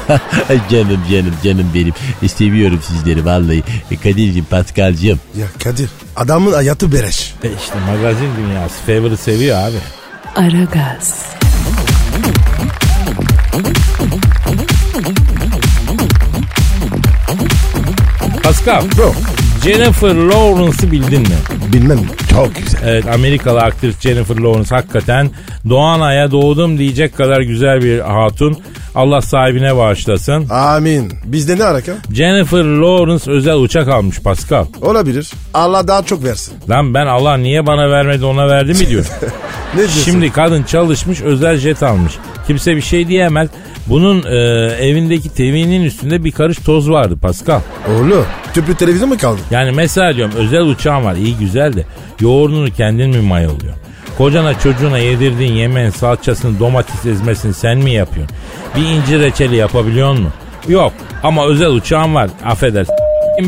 Canım 0.70 1.00
canım 1.10 1.34
canım 1.44 1.70
benim. 1.74 1.92
E, 2.22 2.28
seviyorum 2.28 2.80
sizleri 2.82 3.24
vallahi. 3.24 3.62
E, 3.90 3.96
Kadir'cim 3.96 4.44
Pascal'cım. 4.44 5.20
Ya 5.38 5.46
Kadir 5.64 5.88
adamın 6.16 6.52
hayatı 6.52 6.92
bereş. 6.92 7.34
E 7.44 7.48
işte 7.48 7.74
magazin 7.90 8.28
dünyası 8.36 8.74
favor'ı 8.86 9.16
seviyor 9.16 9.58
abi. 9.58 9.76
Aragaz, 10.36 11.26
Pascal. 18.52 18.82
Bro 18.98 19.12
Jennifer 19.64 20.14
Lawrence'ı 20.14 20.90
bildin 20.92 21.20
mi? 21.20 21.36
bilmem 21.72 21.98
çok 22.30 22.54
güzel. 22.56 22.80
Evet 22.84 23.04
Amerikalı 23.14 23.60
aktris 23.60 24.00
Jennifer 24.00 24.36
Lawrence 24.36 24.74
hakikaten 24.74 25.30
doğan 25.68 26.00
aya 26.00 26.30
doğdum 26.30 26.78
diyecek 26.78 27.16
kadar 27.16 27.40
güzel 27.40 27.82
bir 27.82 27.98
hatun. 28.00 28.58
Allah 28.94 29.20
sahibine 29.20 29.76
bağışlasın. 29.76 30.48
Amin. 30.48 31.12
Bizde 31.24 31.58
ne 31.58 31.64
alaka? 31.64 31.92
Jennifer 32.12 32.64
Lawrence 32.64 33.30
özel 33.30 33.54
uçak 33.54 33.88
almış 33.88 34.20
Pascal. 34.20 34.66
Olabilir. 34.82 35.30
Allah 35.54 35.88
daha 35.88 36.02
çok 36.02 36.24
versin. 36.24 36.54
Lan 36.70 36.94
ben 36.94 37.06
Allah 37.06 37.36
niye 37.36 37.66
bana 37.66 37.90
vermedi 37.90 38.24
ona 38.24 38.48
verdi 38.48 38.72
mi 38.74 38.88
diyor. 38.88 39.06
Ne 39.74 39.78
diyorsun? 39.78 40.02
Şimdi 40.04 40.32
kadın 40.32 40.62
çalışmış 40.62 41.20
özel 41.20 41.56
jet 41.56 41.82
almış. 41.82 42.12
Kimse 42.46 42.76
bir 42.76 42.80
şey 42.82 43.08
diyemez. 43.08 43.48
Bunun 43.86 44.22
e, 44.22 44.36
evindeki 44.86 45.28
TV'nin 45.28 45.84
üstünde 45.84 46.24
bir 46.24 46.32
karış 46.32 46.58
toz 46.58 46.90
vardı 46.90 47.16
Pascal. 47.22 47.60
Oğlum 47.88 48.24
tüplü 48.54 48.74
televizyon 48.74 49.08
mu 49.08 49.18
kaldı? 49.18 49.40
Yani 49.50 49.72
mesela 49.72 50.16
diyorum 50.16 50.34
özel 50.36 50.62
uçağın 50.62 51.04
var 51.04 51.14
iyi 51.14 51.36
güzel 51.36 51.72
de 51.72 51.84
yoğurdunu 52.20 52.70
kendin 52.70 53.10
mi 53.10 53.20
mayalıyor? 53.20 53.74
Kocana 54.18 54.58
çocuğuna 54.58 54.98
yedirdiğin 54.98 55.52
yemeğin 55.52 55.90
salçasını 55.90 56.60
domates 56.60 57.06
ezmesini 57.06 57.54
sen 57.54 57.78
mi 57.78 57.90
yapıyorsun? 57.90 58.36
Bir 58.76 58.82
incir 58.82 59.20
reçeli 59.20 59.56
yapabiliyor 59.56 60.10
musun? 60.10 60.32
Yok 60.68 60.92
ama 61.22 61.46
özel 61.46 61.70
uçağın 61.70 62.14
var 62.14 62.30
affedersin. 62.44 62.94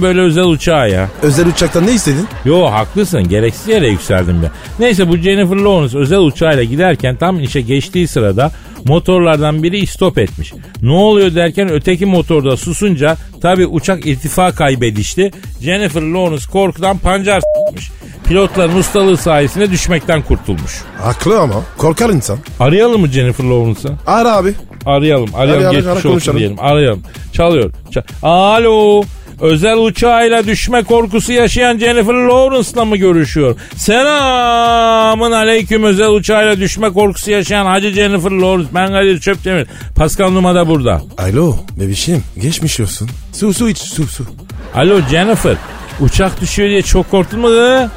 Böyle 0.02 0.20
özel 0.20 0.44
uçağı 0.44 0.90
ya. 0.90 1.08
Özel 1.22 1.46
uçaktan 1.46 1.86
ne 1.86 1.92
istedin? 1.92 2.28
Yo 2.44 2.64
haklısın 2.64 3.28
gereksiz 3.28 3.68
yere 3.68 3.88
yükseldim 3.88 4.42
ben. 4.42 4.50
Neyse 4.78 5.08
bu 5.08 5.16
Jennifer 5.16 5.56
Lawrence 5.56 5.98
özel 5.98 6.18
uçağıyla 6.18 6.64
giderken 6.64 7.16
tam 7.16 7.40
işe 7.40 7.60
geçtiği 7.60 8.08
sırada 8.08 8.50
motorlardan 8.84 9.62
biri 9.62 9.78
istop 9.78 10.18
etmiş. 10.18 10.52
Ne 10.82 10.92
oluyor 10.92 11.34
derken 11.34 11.68
öteki 11.72 12.06
motorda 12.06 12.56
susunca 12.56 13.16
tabi 13.42 13.66
uçak 13.66 14.06
irtifa 14.06 14.52
kaybedişti. 14.52 15.30
Jennifer 15.62 16.02
Lawrence 16.02 16.44
korkudan 16.52 16.98
pancar 16.98 17.40
s**mış. 17.40 17.90
Pilotların 18.28 18.76
ustalığı 18.76 19.16
sayesinde 19.16 19.70
düşmekten 19.70 20.22
kurtulmuş. 20.22 20.82
Haklı 21.00 21.40
ama 21.40 21.54
korkar 21.78 22.10
insan. 22.10 22.38
Arayalım 22.60 23.00
mı 23.00 23.08
Jennifer 23.08 23.44
Lawrence'ı? 23.44 23.92
Ara 24.06 24.36
abi. 24.36 24.54
Arayalım. 24.86 25.30
Arayalım 25.34 25.60
Ara, 25.60 25.66
ara, 25.68 25.72
geçmiş 25.72 25.86
ara, 25.86 25.94
olsun 25.96 26.08
konuşalım. 26.10 26.38
diyelim. 26.38 26.56
Arayalım. 26.60 27.02
Çalıyor. 27.32 27.72
Ça- 27.92 28.04
Alo. 28.22 29.02
Özel 29.40 29.76
uçağıyla 29.76 30.46
düşme 30.46 30.82
korkusu 30.82 31.32
yaşayan 31.32 31.78
Jennifer 31.78 32.14
Lawrence'la 32.14 32.84
mı 32.84 32.96
görüşüyor? 32.96 33.56
Selamın 33.76 35.32
aleyküm 35.32 35.84
özel 35.84 36.08
uçağıyla 36.08 36.58
düşme 36.60 36.90
korkusu 36.92 37.30
yaşayan 37.30 37.66
Hacı 37.66 37.90
Jennifer 37.90 38.30
Lawrence. 38.30 38.68
Ben 38.74 38.88
Kadir 38.88 39.20
Çöptemir. 39.20 39.66
Pascal 39.96 40.30
Numa 40.30 40.54
da 40.54 40.68
burada. 40.68 41.02
Alo 41.18 41.56
bebişim 41.80 42.22
geçmiş 42.42 42.80
olsun. 42.80 43.08
Su 43.32 43.54
su 43.54 43.68
iç 43.68 43.78
su 43.78 44.06
su. 44.06 44.26
Alo 44.74 45.00
Jennifer. 45.10 45.56
Uçak 46.00 46.40
düşüyor 46.40 46.68
diye 46.68 46.82
çok 46.82 47.10
korktun 47.10 47.40
mu? 47.40 47.46
kız? 47.46 47.90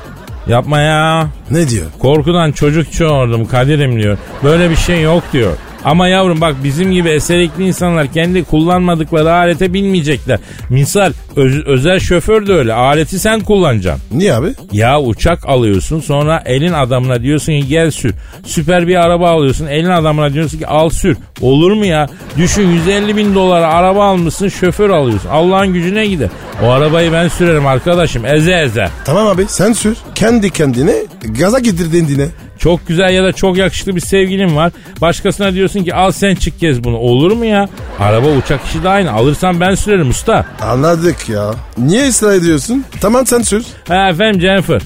Yapma 0.48 0.80
ya. 0.80 1.28
Ne 1.52 1.70
diyor? 1.70 1.86
Korkudan 2.00 2.52
çocuk 2.52 2.94
çoğurdum 2.94 3.46
Kadir'im 3.48 4.02
diyor. 4.04 4.18
Böyle 4.44 4.70
bir 4.70 4.76
şey 4.76 5.02
yok 5.02 5.24
diyor. 5.34 5.54
Ama 5.88 6.08
yavrum 6.08 6.42
bak 6.42 6.56
bizim 6.64 6.92
gibi 6.92 7.10
eserikli 7.10 7.68
insanlar 7.68 8.14
kendi 8.14 8.44
kullanmadıkları 8.44 9.34
alete 9.34 9.74
binmeyecekler. 9.74 10.40
Misal 10.70 11.12
öz- 11.36 11.66
özel 11.66 12.00
şoför 12.00 12.48
de 12.48 12.54
öyle. 12.54 12.74
Aleti 12.74 13.20
sen 13.20 13.40
kullanacaksın. 13.40 14.04
Niye 14.18 14.34
abi? 14.34 14.48
Ya 14.72 15.02
uçak 15.02 15.46
alıyorsun 15.50 16.00
sonra 16.00 16.44
elin 16.46 16.74
adamına 16.74 17.22
diyorsun 17.22 17.54
ki 17.62 17.68
gel 17.68 17.92
sür. 17.92 18.14
Süper 18.46 18.88
bir 18.88 18.96
araba 18.96 19.30
alıyorsun 19.32 19.68
elin 19.68 19.90
adamına 19.90 20.34
diyorsun 20.34 20.58
ki 20.60 20.68
al 20.68 20.90
sür. 20.90 21.18
Olur 21.42 21.72
mu 21.72 21.86
ya? 21.86 22.10
Düşün 22.38 22.68
150 22.72 23.18
bin 23.18 23.36
dolara 23.36 23.68
araba 23.68 24.06
almışsın 24.06 24.50
şoför 24.50 24.90
alıyorsun. 24.90 25.30
Allah'ın 25.30 25.74
gücüne 25.74 26.08
gider. 26.08 26.30
O 26.64 26.70
arabayı 26.70 27.12
ben 27.12 27.28
sürerim 27.28 27.68
arkadaşım 27.68 28.26
eze 28.26 28.54
eze. 28.62 28.90
Tamam 29.06 29.28
abi 29.28 29.46
sen 29.48 29.74
sür. 29.74 29.98
Kendi 30.16 30.50
kendine 30.50 30.94
gaza 31.40 31.60
getirdin 31.60 32.08
dine. 32.08 32.26
Çok 32.60 32.88
güzel 32.88 33.10
ya 33.14 33.24
da 33.24 33.32
çok 33.34 33.58
yakışıklı 33.58 33.96
bir 33.96 34.02
sevgilin 34.02 34.56
var. 34.56 34.72
Başkasına 35.02 35.54
diyorsun 35.54 35.84
ki 35.84 35.94
al 35.96 36.12
sen 36.12 36.36
çık 36.36 36.60
gez 36.60 36.84
bunu. 36.84 36.98
Olur 36.98 37.32
mu 37.32 37.46
ya? 37.46 37.70
Araba 38.00 38.28
uçak 38.28 38.66
işi 38.66 38.84
de 38.84 38.90
aynı. 38.90 39.12
Alırsan 39.12 39.60
ben 39.60 39.76
sürerim 39.76 40.10
usta. 40.10 40.46
Anladık 40.62 41.30
ya. 41.30 41.54
Niye 41.78 42.08
ısrar 42.10 42.34
ediyorsun? 42.34 42.86
Tamam 43.02 43.26
sen 43.28 43.42
sür. 43.42 43.66
Ha 43.88 44.10
efendim 44.10 44.42
Jennifer. 44.42 44.82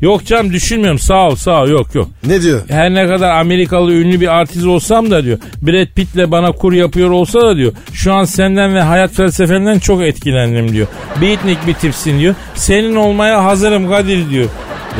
Yok 0.00 0.26
canım 0.26 0.52
düşünmüyorum 0.52 0.98
sağ 0.98 1.28
ol 1.28 1.34
sağ 1.36 1.62
ol 1.62 1.68
yok 1.68 1.94
yok. 1.94 2.08
Ne 2.26 2.42
diyor? 2.42 2.60
Her 2.68 2.94
ne 2.94 3.06
kadar 3.08 3.30
Amerikalı 3.30 3.92
ünlü 3.92 4.20
bir 4.20 4.28
artist 4.28 4.66
olsam 4.66 5.10
da 5.10 5.24
diyor. 5.24 5.38
Brad 5.62 5.86
Pitt'le 5.94 6.30
bana 6.30 6.52
kur 6.52 6.72
yapıyor 6.72 7.10
olsa 7.10 7.40
da 7.40 7.56
diyor. 7.56 7.72
Şu 7.92 8.12
an 8.12 8.24
senden 8.24 8.74
ve 8.74 8.80
hayat 8.82 9.12
felsefenden 9.12 9.78
çok 9.78 10.02
etkilendim 10.02 10.72
diyor. 10.72 10.86
Beatnik 11.20 11.66
bir 11.66 11.74
tipsin 11.74 12.18
diyor. 12.18 12.34
Senin 12.54 12.96
olmaya 12.96 13.44
hazırım 13.44 13.88
Kadir 13.88 14.30
diyor. 14.30 14.48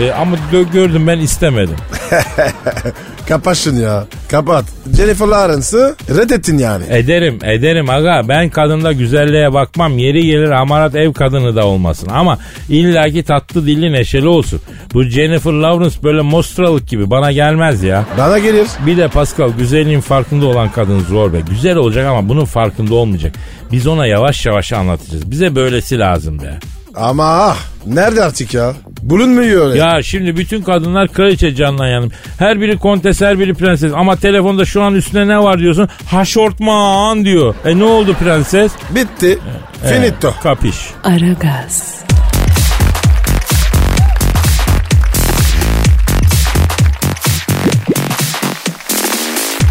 E, 0.01 0.11
ama 0.13 0.37
gö- 0.53 0.73
gördüm 0.73 1.07
ben 1.07 1.19
istemedim. 1.19 1.77
Kapat 3.29 3.57
şunu 3.57 3.81
ya. 3.81 4.05
Kapat. 4.31 4.65
Jennifer 4.97 5.27
Lawrence'ı 5.27 5.97
reddettin 6.17 6.59
yani. 6.59 6.85
Ederim 6.89 7.39
ederim 7.45 7.91
aga 7.91 8.23
ben 8.29 8.51
kadında 8.51 8.93
güzelliğe 8.93 9.53
bakmam 9.53 9.99
yeri 9.99 10.27
gelir 10.27 10.51
amarat 10.51 10.95
ev 10.95 11.13
kadını 11.13 11.57
da 11.57 11.67
olmasın 11.67 12.09
ama 12.09 12.39
illaki 12.69 13.23
tatlı 13.23 13.67
dilli 13.67 13.93
neşeli 13.93 14.29
olsun. 14.29 14.61
Bu 14.95 15.05
Jennifer 15.05 15.53
Lawrence 15.53 16.03
böyle 16.03 16.21
mostralık 16.21 16.89
gibi 16.89 17.11
bana 17.11 17.33
gelmez 17.33 17.83
ya. 17.83 18.05
Bana 18.19 18.39
gelir. 18.39 18.67
Bir 18.87 18.97
de 18.97 19.09
Pascal 19.09 19.51
güzelliğin 19.59 20.01
farkında 20.01 20.47
olan 20.47 20.73
kadın 20.73 21.01
zor 21.01 21.33
be. 21.33 21.41
Güzel 21.51 21.77
olacak 21.77 22.07
ama 22.07 22.29
bunun 22.29 22.45
farkında 22.45 22.95
olmayacak. 22.95 23.35
Biz 23.73 23.87
ona 23.87 24.07
yavaş 24.07 24.47
yavaş 24.47 24.73
anlatacağız. 24.73 25.31
Bize 25.31 25.55
böylesi 25.55 25.99
lazım 25.99 26.39
be. 26.39 26.59
Ama 27.01 27.25
ah, 27.25 27.57
nerede 27.87 28.25
artık 28.25 28.55
ya? 28.55 28.75
Bulunmuyor 29.03 29.67
öyle. 29.71 29.79
Ya 29.79 30.03
şimdi 30.03 30.37
bütün 30.37 30.63
kadınlar 30.63 31.09
kraliçe 31.09 31.55
canına 31.55 31.89
yanım. 31.89 32.11
Her 32.39 32.61
biri 32.61 32.79
kontes 32.79 33.21
her 33.21 33.39
biri 33.39 33.55
prenses. 33.55 33.93
Ama 33.95 34.17
telefonda 34.17 34.65
şu 34.65 34.83
an 34.83 34.95
üstüne 34.95 35.29
ne 35.29 35.43
var 35.43 35.59
diyorsun? 35.59 35.89
Haşortman 36.07 37.25
diyor. 37.25 37.55
E 37.65 37.79
ne 37.79 37.85
oldu 37.85 38.15
prenses? 38.15 38.73
Bitti. 38.95 39.39
Finito. 39.85 40.29
E, 40.29 40.43
kapiş. 40.43 40.77
Aragaz, 41.05 42.00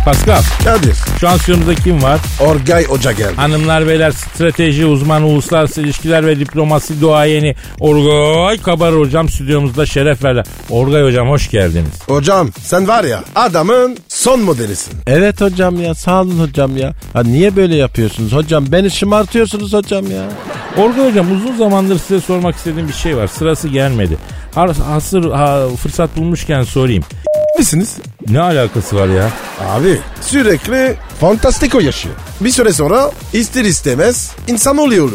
Pascal 0.09 0.41
Kadir. 0.63 0.95
şu 1.19 1.29
an 1.29 1.37
stüdyomuzda 1.37 1.75
kim 1.75 2.03
var? 2.03 2.19
Orgay 2.39 2.85
Hoca 2.85 3.11
geldi. 3.11 3.35
Hanımlar 3.35 3.87
beyler 3.87 4.11
strateji 4.11 4.85
uzmanı 4.85 5.25
uluslararası 5.27 5.81
ilişkiler 5.81 6.27
ve 6.27 6.39
diplomasi 6.39 7.01
duayeni 7.01 7.55
Orgay 7.79 8.61
Kabar 8.61 8.95
hocam 8.95 9.29
stüdyomuzda 9.29 9.85
şeref 9.85 10.23
verdi. 10.23 10.43
Orgay 10.69 11.03
hocam 11.03 11.29
hoş 11.29 11.49
geldiniz. 11.49 11.91
Hocam 12.07 12.49
sen 12.61 12.87
var 12.87 13.03
ya 13.03 13.23
adamın 13.35 13.97
son 14.07 14.39
modelisin. 14.41 14.93
Evet 15.07 15.41
hocam 15.41 15.81
ya 15.81 15.95
sağ 15.95 16.21
olun 16.21 16.39
hocam 16.39 16.77
ya. 16.77 16.93
Ha, 17.13 17.23
niye 17.23 17.55
böyle 17.55 17.75
yapıyorsunuz 17.75 18.33
hocam? 18.33 18.65
Beni 18.71 18.91
şımartıyorsunuz 18.91 19.73
hocam 19.73 20.11
ya. 20.11 20.23
Orgay 20.77 21.09
hocam 21.09 21.31
uzun 21.35 21.57
zamandır 21.57 21.99
size 21.99 22.21
sormak 22.21 22.55
istediğim 22.55 22.87
bir 22.87 22.93
şey 22.93 23.17
var. 23.17 23.27
Sırası 23.27 23.67
gelmedi. 23.67 24.17
Har- 24.55 24.73
Hasır 24.83 25.31
ha, 25.31 25.67
fırsat 25.81 26.17
bulmuşken 26.17 26.63
sorayım. 26.63 27.03
misiniz? 27.57 27.97
Ne 28.29 28.39
alakası 28.39 28.95
var 28.95 29.07
ya? 29.07 29.29
Abi 29.69 29.99
sürekli 30.21 30.95
fantastiko 31.19 31.79
yaşıyor. 31.79 32.15
Bir 32.41 32.49
süre 32.49 32.73
sonra 32.73 33.11
ister 33.33 33.65
istemez 33.65 34.31
insan 34.47 34.77
oluyor. 34.77 35.09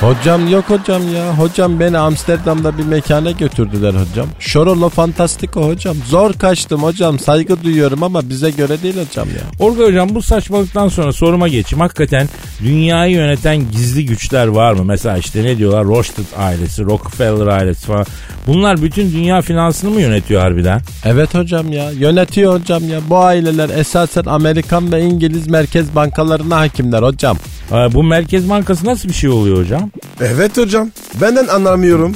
Hocam 0.00 0.48
yok 0.48 0.64
hocam 0.70 1.14
ya. 1.14 1.38
Hocam 1.38 1.80
beni 1.80 1.98
Amsterdam'da 1.98 2.78
bir 2.78 2.84
mekana 2.84 3.30
götürdüler 3.30 3.94
hocam. 3.94 4.26
Şorolo 4.38 4.88
Fantastico 4.88 5.68
hocam. 5.68 5.96
Zor 6.06 6.32
kaçtım 6.32 6.82
hocam. 6.82 7.18
Saygı 7.18 7.62
duyuyorum 7.64 8.02
ama 8.02 8.28
bize 8.28 8.50
göre 8.50 8.82
değil 8.82 8.96
hocam 9.08 9.28
ya. 9.28 9.66
Orga 9.66 9.84
hocam 9.84 10.14
bu 10.14 10.22
saçmalıktan 10.22 10.88
sonra 10.88 11.12
soruma 11.12 11.48
geçeyim. 11.48 11.80
Hakikaten 11.80 12.28
dünyayı 12.64 13.12
yöneten 13.12 13.70
gizli 13.70 14.06
güçler 14.06 14.46
var 14.46 14.72
mı? 14.72 14.84
Mesela 14.84 15.18
işte 15.18 15.44
ne 15.44 15.58
diyorlar? 15.58 15.84
Rothschild 15.84 16.26
ailesi, 16.38 16.84
Rockefeller 16.84 17.46
ailesi 17.46 17.86
falan. 17.86 18.06
Bunlar 18.46 18.82
bütün 18.82 19.12
dünya 19.12 19.42
finansını 19.42 19.90
mı 19.90 20.00
yönetiyor 20.00 20.40
harbiden? 20.40 20.80
Evet 21.04 21.34
hocam 21.34 21.72
ya. 21.72 21.90
Yönetiyor 21.90 22.60
hocam 22.60 22.88
ya. 22.88 23.00
Bu 23.10 23.18
aileler 23.18 23.68
esasen 23.68 24.24
Amerikan 24.24 24.92
ve 24.92 25.02
İngiliz 25.02 25.46
merkez 25.46 25.94
bankalarına 25.94 26.56
hakimler 26.56 27.02
hocam. 27.02 27.36
Aa, 27.70 27.92
bu 27.92 28.02
Merkez 28.02 28.50
Bankası 28.50 28.86
nasıl 28.86 29.08
bir 29.08 29.14
şey 29.14 29.30
oluyor 29.30 29.58
hocam? 29.58 29.90
Evet 30.20 30.56
hocam. 30.58 30.90
Benden 31.20 31.46
anlamıyorum. 31.46 32.14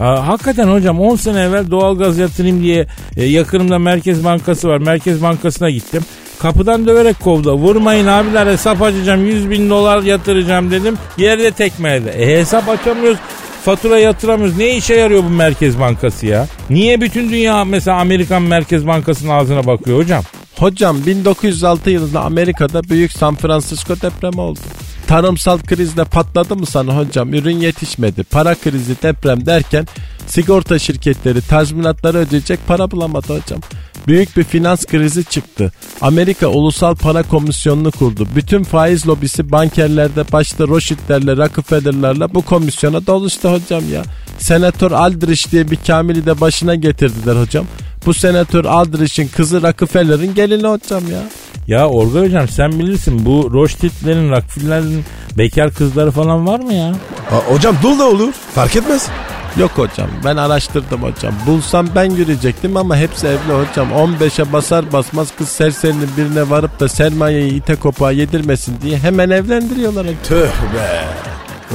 Aa, 0.00 0.26
hakikaten 0.26 0.68
hocam 0.68 1.00
10 1.00 1.16
sene 1.16 1.40
evvel 1.40 1.70
doğalgaz 1.70 2.18
yatırayım 2.18 2.62
diye 2.62 2.86
e, 3.16 3.24
yakınımda 3.24 3.78
Merkez 3.78 4.24
Bankası 4.24 4.68
var. 4.68 4.78
Merkez 4.78 5.22
Bankası'na 5.22 5.70
gittim. 5.70 6.02
Kapıdan 6.38 6.86
döverek 6.86 7.20
kovdu. 7.20 7.52
Vurmayın 7.54 8.06
abiler 8.06 8.46
hesap 8.46 8.82
açacağım 8.82 9.26
100 9.26 9.50
bin 9.50 9.70
dolar 9.70 10.02
yatıracağım 10.02 10.70
dedim. 10.70 10.94
Yerde 11.18 11.50
tekmeledi. 11.50 12.08
E, 12.08 12.38
hesap 12.38 12.68
açamıyoruz. 12.68 13.18
Fatura 13.64 13.98
yatıramıyoruz. 13.98 14.56
Ne 14.58 14.76
işe 14.76 14.94
yarıyor 14.94 15.24
bu 15.24 15.28
Merkez 15.28 15.80
Bankası 15.80 16.26
ya? 16.26 16.46
Niye 16.70 17.00
bütün 17.00 17.30
dünya 17.30 17.64
mesela 17.64 18.00
Amerikan 18.00 18.42
Merkez 18.42 18.86
Bankası'nın 18.86 19.30
ağzına 19.30 19.66
bakıyor 19.66 19.98
hocam? 19.98 20.22
Hocam 20.58 20.96
1906 21.06 21.90
yılında 21.90 22.20
Amerika'da 22.20 22.82
büyük 22.84 23.12
San 23.12 23.34
Francisco 23.34 23.94
depremi 23.96 24.40
oldu. 24.40 24.60
Tarımsal 25.06 25.58
krizde 25.58 26.04
patladı 26.04 26.56
mı 26.56 26.66
sana 26.66 26.96
hocam? 26.96 27.34
Ürün 27.34 27.60
yetişmedi. 27.60 28.22
Para 28.22 28.54
krizi 28.54 29.02
deprem 29.02 29.46
derken 29.46 29.86
sigorta 30.26 30.78
şirketleri 30.78 31.40
tazminatları 31.40 32.18
ödeyecek 32.18 32.66
para 32.66 32.90
bulamadı 32.90 33.40
hocam. 33.40 33.60
Büyük 34.06 34.36
bir 34.36 34.44
finans 34.44 34.86
krizi 34.86 35.24
çıktı. 35.24 35.72
Amerika 36.00 36.48
Ulusal 36.48 36.94
Para 36.94 37.22
Komisyonu'nu 37.22 37.90
kurdu. 37.90 38.28
Bütün 38.36 38.64
faiz 38.64 39.06
lobisi 39.06 39.52
bankerlerde 39.52 40.32
başta 40.32 40.68
Rothschild'lerle 40.68 41.36
Rockefeller'larla 41.36 42.34
bu 42.34 42.42
komisyona 42.42 43.06
doluştu 43.06 43.52
hocam 43.52 43.92
ya. 43.92 44.02
Senatör 44.38 44.92
Aldrich 44.92 45.52
diye 45.52 45.70
bir 45.70 45.78
kamili 45.86 46.26
de 46.26 46.40
başına 46.40 46.74
getirdiler 46.74 47.36
hocam. 47.36 47.66
Bu 48.06 48.14
senatör 48.14 48.64
Aldrich'in 48.64 49.28
kızı 49.28 49.62
Rockefeller'ın 49.62 50.34
gelini 50.34 50.66
hocam 50.66 51.02
ya. 51.10 51.22
Ya 51.66 51.88
Orga 51.88 52.20
hocam 52.20 52.48
sen 52.48 52.72
bilirsin 52.78 53.24
bu 53.24 53.50
Rothschild'lerin, 53.52 54.30
Rockefeller'in 54.30 55.04
bekar 55.38 55.70
kızları 55.70 56.10
falan 56.10 56.46
var 56.46 56.60
mı 56.60 56.74
ya? 56.74 56.92
Ha, 57.30 57.36
hocam 57.48 57.76
dul 57.82 57.98
da 57.98 58.08
olur. 58.08 58.32
Fark 58.32 58.76
etmez. 58.76 59.08
Yok 59.56 59.70
hocam 59.70 60.08
ben 60.24 60.36
araştırdım 60.36 61.02
hocam. 61.02 61.34
Bulsam 61.46 61.88
ben 61.94 62.04
yürüyecektim 62.10 62.76
ama 62.76 62.96
hepsi 62.96 63.26
evli 63.26 63.52
hocam. 63.52 63.88
15'e 63.90 64.52
basar 64.52 64.92
basmaz 64.92 65.28
kız 65.38 65.48
serserinin 65.48 66.08
birine 66.16 66.50
varıp 66.50 66.80
da 66.80 66.88
sermayeyi 66.88 67.52
ite 67.52 67.74
kopağa 67.74 68.10
yedirmesin 68.10 68.76
diye 68.82 68.98
hemen 68.98 69.30
evlendiriyorlar. 69.30 70.06
Tüh 70.24 70.46
be. 70.74 71.04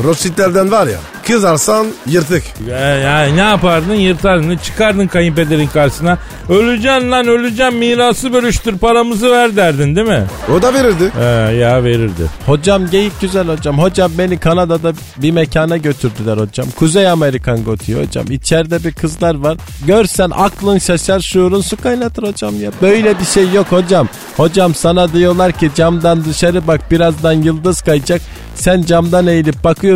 Rothschild'lerden 0.04 0.72
var 0.72 0.88
ya 0.88 0.98
kız 1.28 1.46
alsan 1.46 1.88
yırtık. 2.06 2.44
Ya, 2.70 2.78
ya 2.78 3.26
ne 3.34 3.42
yapardın 3.42 3.94
yırtardın 3.94 4.58
çıkardın 4.58 5.08
kayınpederin 5.08 5.68
karşısına. 5.68 6.18
Öleceksin 6.50 7.12
lan 7.12 7.28
öleceksin 7.28 7.76
mirası 7.76 8.34
bölüştür 8.34 8.78
paramızı 8.78 9.32
ver 9.32 9.56
derdin 9.56 9.96
değil 9.96 10.08
mi? 10.08 10.24
O 10.58 10.62
da 10.62 10.74
verirdi. 10.74 11.12
He, 11.20 11.56
ya 11.56 11.84
verirdi. 11.84 12.24
Hocam 12.46 12.90
geyik 12.90 13.22
güzel 13.22 13.48
hocam. 13.48 13.80
Hocam 13.80 14.12
beni 14.18 14.40
Kanada'da 14.40 14.94
bir 15.18 15.32
mekana 15.32 15.78
götürdüler 15.78 16.38
hocam. 16.38 16.68
Kuzey 16.76 17.10
Amerikan 17.10 17.64
gotiği 17.64 17.98
hocam. 17.98 18.32
İçeride 18.32 18.84
bir 18.84 18.92
kızlar 18.92 19.36
var. 19.36 19.58
Görsen 19.88 20.32
aklın 20.36 20.78
şaşar 20.78 21.20
şuurun 21.20 21.62
su 21.62 21.78
kaynatır 21.78 22.24
hocam 22.24 22.62
ya. 22.62 22.72
Böyle 22.82 23.20
bir 23.20 23.26
şey 23.26 23.52
yok 23.52 23.68
hocam. 23.70 24.10
Hocam 24.38 24.76
sana 24.76 25.14
diyorlar 25.14 25.52
ki 25.52 25.72
camdan 25.76 26.26
dışarı 26.26 26.68
bak 26.68 26.92
birazdan 26.92 27.34
yıldız 27.34 27.82
kayacak. 27.82 28.22
Sen 28.56 28.82
camdan 28.82 29.28
eğilip 29.28 29.64
bakıyorsun. 29.64 29.87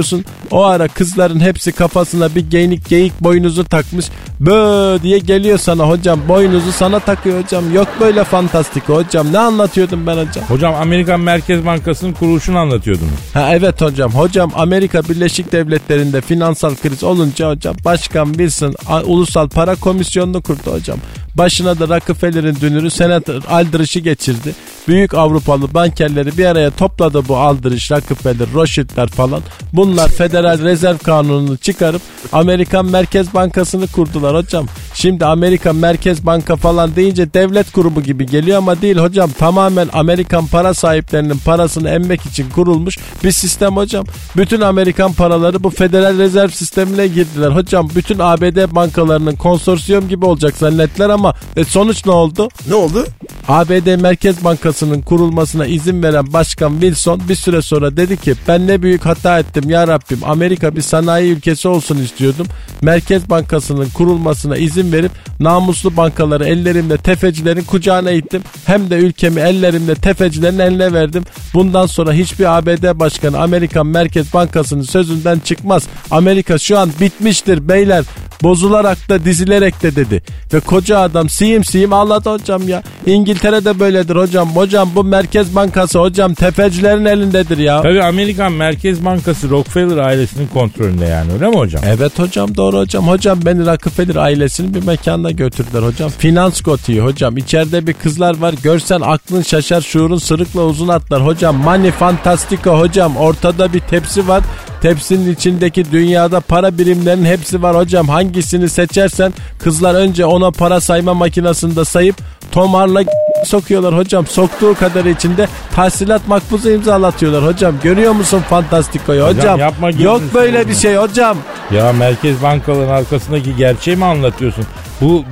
O 0.51 0.63
ara 0.63 0.87
kızların 0.87 1.39
hepsi 1.39 1.71
kafasına 1.71 2.35
bir 2.35 2.49
geyik 2.49 2.89
geyik 2.89 3.21
boynuzu 3.21 3.63
takmış. 3.65 4.05
Bö 4.39 4.97
diye 5.03 5.17
geliyor 5.19 5.57
sana 5.57 5.89
hocam. 5.89 6.19
Boynuzu 6.27 6.71
sana 6.71 6.99
takıyor 6.99 7.43
hocam. 7.43 7.73
Yok 7.73 7.87
böyle 7.99 8.23
fantastik 8.23 8.89
hocam. 8.89 9.33
Ne 9.33 9.39
anlatıyordum 9.39 10.07
ben 10.07 10.17
hocam? 10.17 10.45
Hocam 10.47 10.75
Amerikan 10.75 11.19
Merkez 11.19 11.65
Bankası'nın 11.65 12.13
kuruluşunu 12.13 12.59
anlatıyordunuz. 12.59 13.11
Ha 13.33 13.49
evet 13.53 13.81
hocam. 13.81 14.11
Hocam 14.11 14.51
Amerika 14.55 15.03
Birleşik 15.03 15.51
Devletleri'nde 15.51 16.21
finansal 16.21 16.75
kriz 16.75 17.03
olunca 17.03 17.49
hocam 17.49 17.75
Başkan 17.85 18.25
Wilson 18.25 18.75
Ulusal 19.05 19.49
Para 19.49 19.75
Komisyonu'nu 19.75 20.41
kurdu 20.41 20.73
hocam. 20.73 20.97
Başına 21.35 21.79
da 21.79 21.95
Rockefeller'in 21.95 22.57
dünürü 22.61 22.91
Senatör 22.91 23.41
Aldrich'i 23.49 24.03
geçirdi. 24.03 24.55
Büyük 24.87 25.13
Avrupalı 25.13 25.73
bankerleri 25.73 26.37
bir 26.37 26.45
araya 26.45 26.71
topladı 26.71 27.27
bu 27.27 27.37
Aldrich, 27.37 27.91
Rockefeller, 27.91 28.47
Rothschild'ler 28.53 29.07
falan. 29.07 29.41
Bunlar 29.73 30.09
Federal 30.09 30.59
Rezerv 30.59 30.97
Kanunu'nu 30.97 31.57
çıkarıp 31.57 32.01
Amerikan 32.31 32.85
Merkez 32.85 33.33
Bankası'nı 33.33 33.87
kurdular 33.87 34.35
hocam. 34.35 34.65
Şimdi 34.93 35.25
Amerika 35.25 35.73
Merkez 35.73 36.25
Banka 36.25 36.55
falan 36.55 36.95
deyince 36.95 37.33
devlet 37.33 37.71
kurumu 37.71 38.03
gibi 38.03 38.25
geliyor 38.25 38.57
ama 38.57 38.81
değil 38.81 38.97
hocam. 38.97 39.29
Tamamen 39.31 39.89
Amerikan 39.93 40.47
para 40.47 40.73
sahiplerinin 40.73 41.37
parasını 41.37 41.89
emmek 41.89 42.25
için 42.25 42.49
kurulmuş 42.49 42.97
bir 43.23 43.31
sistem 43.31 43.75
hocam. 43.75 44.05
Bütün 44.37 44.61
Amerikan 44.61 45.13
paraları 45.13 45.63
bu 45.63 45.69
Federal 45.69 46.17
Rezerv 46.17 46.49
sistemine 46.49 47.07
girdiler 47.07 47.51
hocam. 47.51 47.89
Bütün 47.95 48.19
ABD 48.19 48.75
bankalarının 48.75 49.35
konsorsiyum 49.35 50.07
gibi 50.07 50.25
olacak 50.25 50.57
zannettiler 50.57 51.09
ama 51.09 51.35
e, 51.55 51.63
sonuç 51.63 52.05
ne 52.05 52.11
oldu? 52.11 52.49
Ne 52.67 52.75
oldu? 52.75 53.05
ABD 53.47 54.01
Merkez 54.01 54.43
Bankası'nın 54.71 55.01
kurulmasına 55.01 55.65
izin 55.65 56.03
veren 56.03 56.33
Başkan 56.33 56.71
Wilson 56.71 57.21
bir 57.29 57.35
süre 57.35 57.61
sonra 57.61 57.97
dedi 57.97 58.17
ki 58.17 58.33
ben 58.47 58.67
ne 58.67 58.81
büyük 58.81 59.05
hata 59.05 59.39
ettim 59.39 59.69
ya 59.69 59.87
Rabbim 59.87 60.19
Amerika 60.23 60.75
bir 60.75 60.81
sanayi 60.81 61.31
ülkesi 61.31 61.67
olsun 61.67 61.97
istiyordum. 61.97 62.47
Merkez 62.81 63.29
Bankası'nın 63.29 63.89
kurulmasına 63.89 64.57
izin 64.57 64.91
verip 64.91 65.11
namuslu 65.39 65.97
bankaları 65.97 66.45
ellerimle 66.45 66.97
tefecilerin 66.97 67.63
kucağına 67.63 68.11
ittim. 68.11 68.43
Hem 68.65 68.89
de 68.89 68.95
ülkemi 68.95 69.41
ellerimle 69.41 69.95
tefecilerin 69.95 70.59
eline 70.59 70.93
verdim. 70.93 71.23
Bundan 71.53 71.85
sonra 71.85 72.13
hiçbir 72.13 72.57
ABD 72.57 72.99
başkanı 72.99 73.39
Amerikan 73.39 73.87
Merkez 73.87 74.33
Bankası'nın 74.33 74.83
sözünden 74.83 75.39
çıkmaz. 75.39 75.87
Amerika 76.11 76.57
şu 76.57 76.79
an 76.79 76.89
bitmiştir 76.99 77.67
beyler 77.67 78.05
bozularak 78.43 79.09
da 79.09 79.25
dizilerek 79.25 79.83
de 79.83 79.95
dedi. 79.95 80.23
Ve 80.53 80.59
koca 80.59 80.99
adam 80.99 81.29
siyim 81.29 81.63
siyim 81.63 81.93
ağladı 81.93 82.29
hocam 82.33 82.67
ya. 82.67 82.83
İngiltere'de 83.05 83.79
böyledir 83.79 84.15
hocam. 84.15 84.55
Hocam 84.61 84.89
bu 84.95 85.03
Merkez 85.03 85.55
Bankası 85.55 85.99
hocam 85.99 86.33
tefecilerin 86.33 87.05
elindedir 87.05 87.57
ya. 87.57 87.81
Tabii 87.81 88.03
Amerikan 88.03 88.53
Merkez 88.53 89.05
Bankası 89.05 89.49
Rockefeller 89.49 89.97
ailesinin 89.97 90.47
kontrolünde 90.47 91.05
yani 91.05 91.33
öyle 91.33 91.47
mi 91.47 91.55
hocam? 91.55 91.83
Evet 91.87 92.19
hocam 92.19 92.55
doğru 92.55 92.77
hocam. 92.77 93.07
Hocam 93.07 93.39
beni 93.45 93.65
Rockefeller 93.65 94.15
ailesinin 94.15 94.73
bir 94.73 94.83
mekanına 94.83 95.31
götürdüler 95.31 95.83
hocam. 95.83 96.09
Finans 96.09 96.61
gotiği 96.61 97.01
hocam. 97.01 97.37
İçeride 97.37 97.87
bir 97.87 97.93
kızlar 97.93 98.37
var. 98.37 98.53
Görsen 98.63 99.01
aklın 99.01 99.41
şaşar 99.41 99.81
şuurun 99.81 100.17
sırıkla 100.17 100.61
uzun 100.61 100.87
atlar. 100.87 101.25
Hocam 101.25 101.55
money 101.55 101.91
fantastico 101.91 102.79
hocam. 102.79 103.17
Ortada 103.17 103.73
bir 103.73 103.79
tepsi 103.79 104.27
var. 104.27 104.43
Tepsinin 104.81 105.33
içindeki 105.33 105.91
dünyada 105.91 106.39
para 106.39 106.77
birimlerinin 106.77 107.25
hepsi 107.25 107.61
var 107.63 107.75
hocam. 107.75 108.09
Hangisini 108.09 108.69
seçersen 108.69 109.33
kızlar 109.59 109.95
önce 109.95 110.25
ona 110.25 110.51
para 110.51 110.81
sayma 110.81 111.13
makinesinde 111.13 111.85
sayıp 111.85 112.15
tomarla 112.51 113.03
sokuyorlar 113.45 113.97
hocam. 113.97 114.27
Soktuğu 114.27 114.73
kadar 114.75 115.05
içinde 115.05 115.47
tahsilat 115.75 116.27
makbuzu 116.27 116.69
imzalatıyorlar 116.69 117.45
hocam. 117.45 117.75
Görüyor 117.83 118.13
musun 118.13 118.43
Fantastiko'yu 118.49 119.23
hocam? 119.23 119.37
Hocam 119.37 119.59
yapma 119.59 119.89
Yok 119.89 120.21
böyle 120.33 120.67
bir 120.67 120.75
şey 120.75 120.95
hocam. 120.95 121.37
Ya 121.71 121.93
Merkez 121.93 122.43
Bankaların 122.43 122.93
arkasındaki 122.93 123.55
gerçeği 123.55 123.97
mi 123.97 124.05
anlatıyorsun? 124.05 124.65
Bu 125.01 125.23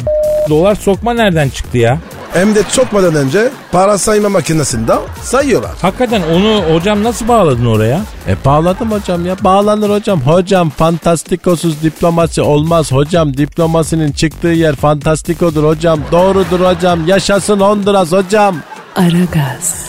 dolar 0.50 0.76
sokma 0.76 1.14
nereden 1.14 1.50
çıktı 1.50 1.78
ya? 1.78 1.98
Hem 2.34 2.56
de 2.56 2.64
çokmadan 2.76 3.16
önce 3.16 3.50
para 3.72 3.98
sayma 3.98 4.30
makinesinde 4.30 4.94
sayıyorlar. 5.22 5.72
Hakikaten 5.82 6.22
onu 6.22 6.74
hocam 6.74 7.04
nasıl 7.04 7.28
bağladın 7.28 7.66
oraya? 7.66 8.02
E 8.28 8.46
bağladım 8.46 8.92
hocam 8.92 9.26
ya 9.26 9.36
bağlanır 9.44 9.90
hocam. 9.90 10.22
Hocam 10.22 10.70
fantastikosuz 10.70 11.84
diplomasi 11.84 12.42
olmaz 12.42 12.92
hocam. 12.92 13.38
Diplomasinin 13.38 14.12
çıktığı 14.12 14.48
yer 14.48 14.76
fantastikodur 14.76 15.64
hocam. 15.64 16.00
Doğrudur 16.12 16.60
hocam. 16.60 17.08
Yaşasın 17.08 17.60
Honduras 17.60 18.12
hocam. 18.12 18.56
Aragaz, 18.96 19.86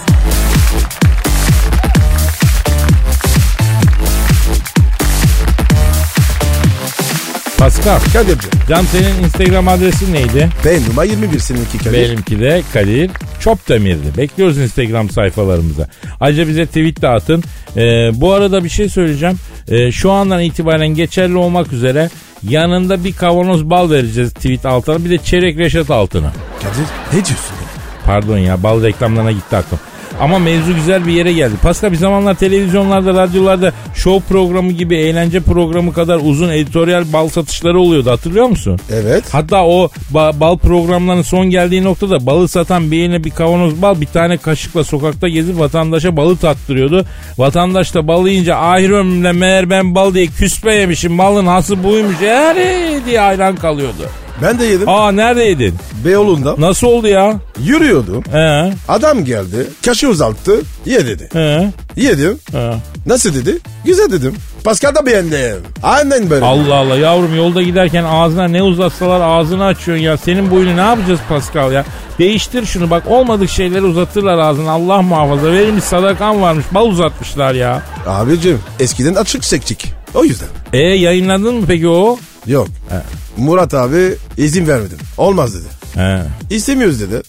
Pascal. 7.61 8.01
Kadir'cim. 8.13 8.51
Can 8.69 8.83
senin 8.83 9.25
Instagram 9.25 9.69
adresin 9.69 10.15
neydi? 10.15 10.49
Ben 10.65 10.89
numara 10.89 11.07
21 11.07 11.39
seninki 11.39 11.79
Kadir. 11.79 11.93
Benimki 11.93 12.41
de 12.41 12.63
Kadir 12.73 13.11
Çopdemir'di. 13.41 14.17
Bekliyoruz 14.19 14.59
Instagram 14.59 15.11
sayfalarımıza. 15.11 15.89
Ayrıca 16.21 16.49
bize 16.49 16.67
tweet 16.67 17.03
de 17.03 17.09
atın. 17.09 17.45
Ee, 17.77 18.11
bu 18.15 18.33
arada 18.33 18.65
bir 18.65 18.69
şey 18.69 18.89
söyleyeceğim. 18.89 19.37
Ee, 19.69 19.93
şu 19.93 20.11
andan 20.11 20.43
itibaren 20.43 20.89
geçerli 20.89 21.37
olmak 21.37 21.73
üzere 21.73 22.11
yanında 22.43 23.05
bir 23.05 23.13
kavanoz 23.13 23.71
bal 23.71 23.91
vereceğiz 23.91 24.33
tweet 24.33 24.67
altına. 24.67 25.05
Bir 25.05 25.11
de 25.11 25.19
çeyrek 25.19 25.59
reşat 25.59 25.91
altına. 25.91 26.33
Kadir 26.63 26.87
ne 27.13 27.25
diyorsun? 27.27 27.57
Pardon 28.07 28.39
ya 28.39 28.63
bal 28.63 28.83
reklamlarına 28.83 29.33
gitti 29.33 29.57
aklım. 29.57 29.79
Ama 30.21 30.39
mevzu 30.39 30.75
güzel 30.75 31.07
bir 31.07 31.13
yere 31.13 31.33
geldi. 31.33 31.55
Pascal 31.63 31.93
bir 31.93 31.97
zamanlar 31.97 32.35
televizyonlarda, 32.35 33.15
radyolarda 33.15 33.73
show 33.95 34.29
programı 34.35 34.73
gibi 34.73 34.97
eğlence 34.97 35.41
programı 35.41 35.93
kadar 35.93 36.21
uzun 36.25 36.49
editoryal 36.49 37.05
bal 37.13 37.29
satışları 37.29 37.81
oluyordu 37.81 38.11
hatırlıyor 38.11 38.47
musun? 38.47 38.79
Evet. 38.93 39.25
Hatta 39.33 39.65
o 39.67 39.91
ba- 40.15 40.41
bal 40.41 40.59
programlarının 40.59 41.23
son 41.23 41.51
geldiği 41.51 41.85
noktada 41.85 42.27
balı 42.27 42.49
satan 42.49 42.91
bir 42.91 43.03
eline 43.03 43.25
bir 43.25 43.31
kavanoz 43.31 43.83
bal 43.83 44.01
bir 44.01 44.07
tane 44.07 44.37
kaşıkla 44.37 44.85
sokakta 44.85 45.29
gezip 45.29 45.59
vatandaşa 45.59 46.17
balı 46.17 46.37
tattırıyordu. 46.37 47.05
Vatandaş 47.39 47.95
da 47.95 48.09
balı 48.09 48.31
yiyince 48.31 48.55
ahir 48.55 48.91
ömrümde 48.91 49.33
meğer 49.33 49.71
ben 49.71 49.95
bal 49.95 50.15
diye 50.15 50.27
küspe 50.27 50.75
yemişim 50.75 51.19
balın 51.19 51.47
hası 51.47 51.85
buymuş 51.85 52.17
eee 52.23 53.01
diye 53.07 53.19
hayran 53.21 53.57
kalıyordu. 53.57 54.09
Ben 54.43 54.59
de 54.59 54.65
yedim. 54.65 54.89
Aa 54.89 55.13
nerede 55.13 55.43
yedin? 55.43 55.75
Beyoğlu'nda. 56.05 56.55
Nasıl 56.59 56.87
oldu 56.87 57.07
ya? 57.09 57.35
Yürüyordum. 57.65 58.25
He 58.33 58.73
Adam 58.89 59.25
geldi. 59.25 59.67
Kaşı 59.85 60.09
uzattı. 60.09 60.61
Ye 60.87 61.07
dedi. 61.07 61.29
he 61.33 61.71
Yedim. 61.97 62.39
he. 62.53 62.73
Nasıl 63.07 63.35
dedi? 63.35 63.59
Güzel 63.85 64.11
dedim. 64.13 64.35
Pascal 64.65 64.95
da 64.95 65.07
beğendi. 65.07 65.57
Aynen 65.83 66.31
böyle. 66.31 66.45
Allah 66.45 66.75
Allah 66.75 66.97
yavrum 66.97 67.37
yolda 67.37 67.63
giderken 67.63 68.05
ağzına 68.05 68.49
ne 68.49 68.63
uzatsalar 68.63 69.21
ağzını 69.21 69.65
açıyorsun 69.65 70.05
ya. 70.05 70.17
Senin 70.17 70.51
boyunu 70.51 70.77
ne 70.77 70.81
yapacağız 70.81 71.21
Pascal 71.29 71.73
ya? 71.73 71.85
Değiştir 72.19 72.67
şunu 72.67 72.91
bak 72.91 73.03
olmadık 73.07 73.51
şeyleri 73.51 73.83
uzatırlar 73.83 74.39
ağzına 74.39 74.71
Allah 74.71 75.03
muhafaza. 75.03 75.53
Verilmiş 75.53 75.85
sadakan 75.85 76.43
varmış 76.43 76.65
bal 76.73 76.87
uzatmışlar 76.87 77.55
ya. 77.55 77.83
Abicim 78.07 78.59
eskiden 78.81 79.15
açık 79.15 79.45
sekçik. 79.45 79.93
O 80.15 80.25
yüzden. 80.25 80.49
E 80.73 80.79
yayınladın 80.79 81.55
mı 81.55 81.65
peki 81.69 81.89
o? 81.89 82.19
Yok. 82.47 82.69
Murat 83.41 83.75
abi 83.75 84.15
izin 84.37 84.69
vermedim. 84.69 84.99
Olmaz 85.19 85.55
dedi. 85.55 85.69
He. 85.95 86.23
İstemiyoruz 86.51 87.01
dedi. 87.01 87.23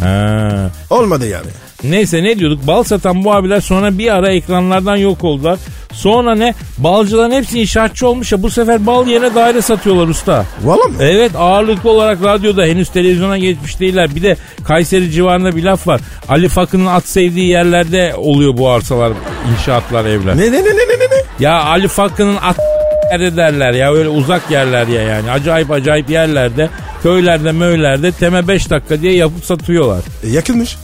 He. 0.00 0.48
Olmadı 0.90 1.28
yani. 1.28 1.46
Neyse 1.84 2.22
ne 2.22 2.38
diyorduk? 2.38 2.66
Bal 2.66 2.82
satan 2.82 3.24
bu 3.24 3.32
abiler 3.34 3.60
sonra 3.60 3.98
bir 3.98 4.14
ara 4.14 4.30
ekranlardan 4.32 4.96
yok 4.96 5.24
oldular. 5.24 5.58
Sonra 5.92 6.34
ne? 6.34 6.54
Balcıların 6.78 7.30
hepsi 7.30 7.60
inşaatçı 7.60 8.06
olmuş 8.08 8.32
ya 8.32 8.42
bu 8.42 8.50
sefer 8.50 8.86
bal 8.86 9.06
yerine 9.06 9.34
daire 9.34 9.62
satıyorlar 9.62 10.08
usta. 10.08 10.44
Valla 10.64 10.84
mı? 10.84 10.94
Evet 11.00 11.32
ağırlıklı 11.36 11.90
olarak 11.90 12.22
radyoda 12.22 12.64
henüz 12.64 12.88
televizyona 12.88 13.38
geçmiş 13.38 13.80
değiller. 13.80 14.14
Bir 14.14 14.22
de 14.22 14.36
Kayseri 14.64 15.10
civarında 15.10 15.56
bir 15.56 15.62
laf 15.62 15.86
var. 15.86 16.00
Ali 16.28 16.48
Fakı'nın 16.48 16.86
at 16.86 17.08
sevdiği 17.08 17.48
yerlerde 17.48 18.14
oluyor 18.16 18.56
bu 18.56 18.70
arsalar, 18.70 19.12
inşaatlar, 19.52 20.04
evler. 20.04 20.36
Ne 20.36 20.42
ne 20.42 20.52
ne 20.52 20.64
ne 20.64 20.98
ne 20.98 21.04
ne? 21.10 21.22
Ya 21.40 21.62
Ali 21.62 21.88
Fakı'nın 21.88 22.36
at 22.36 22.56
yerde 23.12 23.36
derler 23.36 23.72
ya 23.72 23.92
öyle 23.92 24.08
uzak 24.08 24.50
yerler 24.50 24.86
ya 24.86 25.02
yani. 25.02 25.30
Acayip 25.30 25.70
acayip 25.70 26.10
yerlerde, 26.10 26.68
köylerde, 27.02 27.52
möylerde 27.52 28.12
teme 28.12 28.48
5 28.48 28.70
dakika 28.70 29.00
diye 29.00 29.14
yapıp 29.14 29.44
satıyorlar. 29.44 30.02
E, 30.24 30.28
yakınmış. 30.28 30.76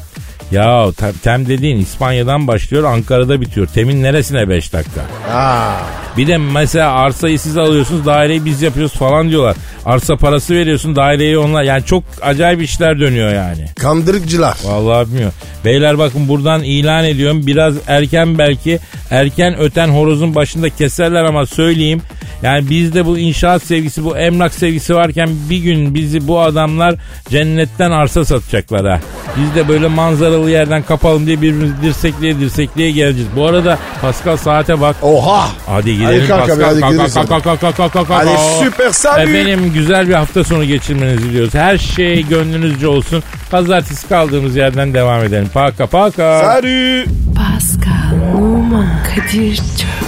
Ya 0.50 0.86
tem, 1.22 1.46
dediğin 1.46 1.76
İspanya'dan 1.76 2.46
başlıyor 2.46 2.84
Ankara'da 2.84 3.40
bitiyor. 3.40 3.66
Temin 3.66 4.02
neresine 4.02 4.48
5 4.48 4.72
dakika? 4.72 5.00
Aa. 5.32 5.72
Bir 6.16 6.26
de 6.26 6.36
mesela 6.36 6.92
arsayı 6.92 7.38
siz 7.38 7.56
alıyorsunuz 7.56 8.06
daireyi 8.06 8.44
biz 8.44 8.62
yapıyoruz 8.62 8.92
falan 8.92 9.28
diyorlar. 9.28 9.56
Arsa 9.86 10.16
parası 10.16 10.54
veriyorsun 10.54 10.96
daireyi 10.96 11.38
onlar 11.38 11.62
yani 11.62 11.84
çok 11.84 12.04
acayip 12.22 12.62
işler 12.62 13.00
dönüyor 13.00 13.34
yani. 13.34 13.66
Kandırıkçılar. 13.78 14.56
Vallahi 14.64 15.06
bilmiyorum. 15.06 15.34
Beyler 15.64 15.98
bakın 15.98 16.28
buradan 16.28 16.62
ilan 16.62 17.04
ediyorum. 17.04 17.46
Biraz 17.46 17.74
erken 17.86 18.38
belki 18.38 18.78
erken 19.10 19.58
öten 19.58 19.88
horozun 19.88 20.34
başında 20.34 20.70
keserler 20.70 21.24
ama 21.24 21.46
söyleyeyim. 21.46 22.02
Yani 22.42 22.70
bizde 22.70 23.06
bu 23.06 23.18
inşaat 23.18 23.62
sevgisi, 23.62 24.04
bu 24.04 24.16
emlak 24.18 24.54
sevgisi 24.54 24.94
varken 24.94 25.28
bir 25.50 25.58
gün 25.58 25.94
bizi 25.94 26.28
bu 26.28 26.40
adamlar 26.40 26.94
cennetten 27.30 27.90
arsa 27.90 28.24
satacaklar 28.24 28.86
ha. 28.86 29.00
Biz 29.36 29.54
de 29.54 29.68
böyle 29.68 29.88
manzaralı 29.88 30.50
yerden 30.50 30.82
kapalım 30.82 31.26
diye 31.26 31.36
birbirimizi 31.42 31.82
dirsekliye 31.82 32.40
dirsekliye 32.40 32.90
geleceğiz. 32.90 33.28
Bu 33.36 33.46
arada 33.46 33.78
Pascal 34.00 34.36
saate 34.36 34.80
bak. 34.80 34.96
Oha. 35.02 35.48
Hadi 35.66 35.94
gidelim 35.94 36.08
Hadi 36.20 36.26
kalk 36.28 36.40
abi, 36.50 36.60
Pascal. 36.60 36.80
hadi 36.80 36.80
Kalk, 36.80 37.28
kalk, 37.28 37.28
kalk, 37.44 37.60
kalk, 37.60 37.60
kalk, 37.60 37.76
kalk, 37.76 37.92
kalk, 37.92 38.08
kalk. 38.08 38.18
Hadi 38.26 38.64
süper 38.64 38.90
salut. 38.90 39.18
Efendim 39.28 39.70
güzel 39.74 40.08
bir 40.08 40.14
hafta 40.14 40.44
sonu 40.44 40.64
geçirmenizi 40.64 41.24
diliyoruz. 41.24 41.54
Her 41.54 41.78
şey 41.78 42.26
gönlünüzce 42.28 42.88
olsun. 42.88 43.22
Pazartesi 43.50 44.08
kaldığımız 44.08 44.56
yerden 44.56 44.94
devam 44.94 45.24
edelim. 45.24 45.48
Paka 45.54 45.86
paka. 45.86 46.40
Salut. 46.44 47.06
Pascal, 47.36 48.34
Oman, 48.36 48.88
Kadir 49.04 49.56
çok 49.56 50.07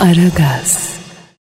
Aragaz. 0.00 0.87